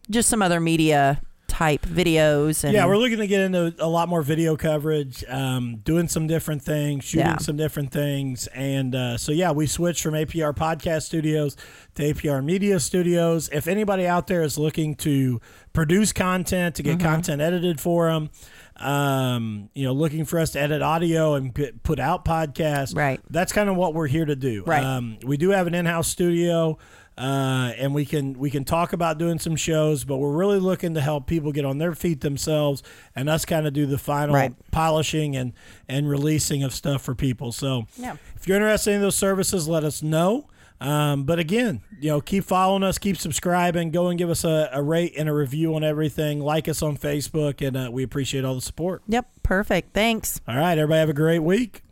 just 0.10 0.30
some 0.30 0.42
other 0.42 0.60
media 0.60 1.22
type 1.62 1.86
videos 1.86 2.64
and 2.64 2.74
yeah, 2.74 2.86
we're 2.88 2.98
looking 2.98 3.20
to 3.20 3.28
get 3.28 3.40
into 3.42 3.74
a 3.78 3.88
lot 3.88 4.10
more 4.10 4.24
video 4.24 4.56
coverage, 4.58 5.24
um, 5.30 5.76
doing 5.84 6.08
some 6.08 6.26
different 6.26 6.62
things, 6.64 7.04
shooting 7.04 7.28
Yeah. 7.28 7.38
some 7.38 7.56
different 7.56 7.92
things, 7.92 8.48
and 8.48 8.96
uh, 8.96 9.18
so 9.18 9.32
yeah, 9.32 9.52
we 9.52 9.68
switched 9.68 10.02
from 10.02 10.16
APR 10.16 10.54
Podcast 10.56 11.04
Studios 11.04 11.56
to 11.96 12.02
APR 12.14 12.44
Media 12.44 12.80
Studios. 12.80 13.48
If 13.54 13.68
anybody 13.68 14.08
out 14.08 14.26
there 14.26 14.42
is 14.42 14.58
looking 14.58 14.96
to 14.96 15.40
produce 15.74 16.12
content, 16.14 16.76
to 16.76 16.84
get 16.84 16.98
Mm-hmm. 16.98 17.08
content 17.08 17.42
edited 17.42 17.80
for 17.80 18.12
them, 18.12 18.30
um, 18.78 19.70
you 19.76 19.86
know, 19.86 19.94
looking 19.94 20.26
for 20.26 20.40
us 20.40 20.52
to 20.52 20.60
edit 20.60 20.82
audio 20.82 21.36
and 21.36 21.54
put 21.84 22.00
out 22.00 22.26
podcasts, 22.26 22.96
Right. 22.96 23.20
That's 23.30 23.54
kind 23.54 23.70
of 23.70 23.76
what 23.76 23.94
we're 23.94 24.08
here 24.08 24.26
to 24.26 24.36
do. 24.36 24.64
Right. 24.66 24.84
Um, 24.84 25.20
we 25.24 25.38
do 25.38 25.50
have 25.52 25.68
an 25.68 25.76
in-house 25.76 26.08
studio. 26.08 26.78
Uh, 27.22 27.72
and 27.78 27.94
we 27.94 28.06
can 28.06 28.34
we 28.40 28.50
can 28.50 28.64
talk 28.64 28.94
about 28.94 29.18
doing 29.20 29.38
some 29.40 29.56
shows. 29.56 30.04
But 30.04 30.18
we're 30.18 30.36
really 30.36 30.60
looking 30.60 30.96
to 30.96 31.02
help 31.02 31.28
people 31.28 31.52
get 31.52 31.66
on 31.66 31.78
their 31.78 31.94
feet 31.94 32.22
themselves, 32.22 32.82
and 33.16 33.30
us 33.30 33.46
kind 33.46 33.68
of 33.68 33.74
do 33.74 33.86
the 33.86 33.98
final 33.98 34.34
Right. 34.36 34.54
polishing 34.72 35.36
and 35.36 35.54
and 35.88 36.10
releasing 36.10 36.64
of 36.64 36.74
stuff 36.74 37.02
for 37.04 37.14
people. 37.16 37.52
So 37.52 37.86
Yeah. 37.98 38.16
if 38.36 38.48
you're 38.48 38.58
interested 38.58 38.94
in 38.94 39.02
those 39.02 39.16
services, 39.16 39.68
let 39.68 39.84
us 39.84 40.02
know. 40.02 40.48
Um, 40.80 41.26
but 41.26 41.38
again, 41.38 41.82
you 42.00 42.10
know, 42.10 42.22
keep 42.22 42.44
following 42.44 42.82
us, 42.82 42.98
keep 42.98 43.16
subscribing, 43.16 43.92
go 43.92 44.08
and 44.08 44.18
give 44.18 44.32
us 44.32 44.44
a, 44.44 44.68
a 44.74 44.82
rate 44.82 45.14
and 45.16 45.30
a 45.30 45.34
review 45.34 45.76
on 45.76 45.84
everything. 45.84 46.40
Like 46.40 46.68
us 46.68 46.82
on 46.82 46.98
Facebook, 46.98 47.66
and 47.66 47.78
uh, 47.78 47.90
we 47.92 48.02
appreciate 48.02 48.44
all 48.44 48.56
the 48.56 48.62
support. 48.62 49.04
Yep. 49.08 49.28
Perfect. 49.44 49.94
Thanks. 49.94 50.42
All 50.48 50.56
right, 50.58 50.76
everybody 50.80 51.00
have 51.00 51.10
a 51.10 51.14
great 51.14 51.44
week. 51.44 51.84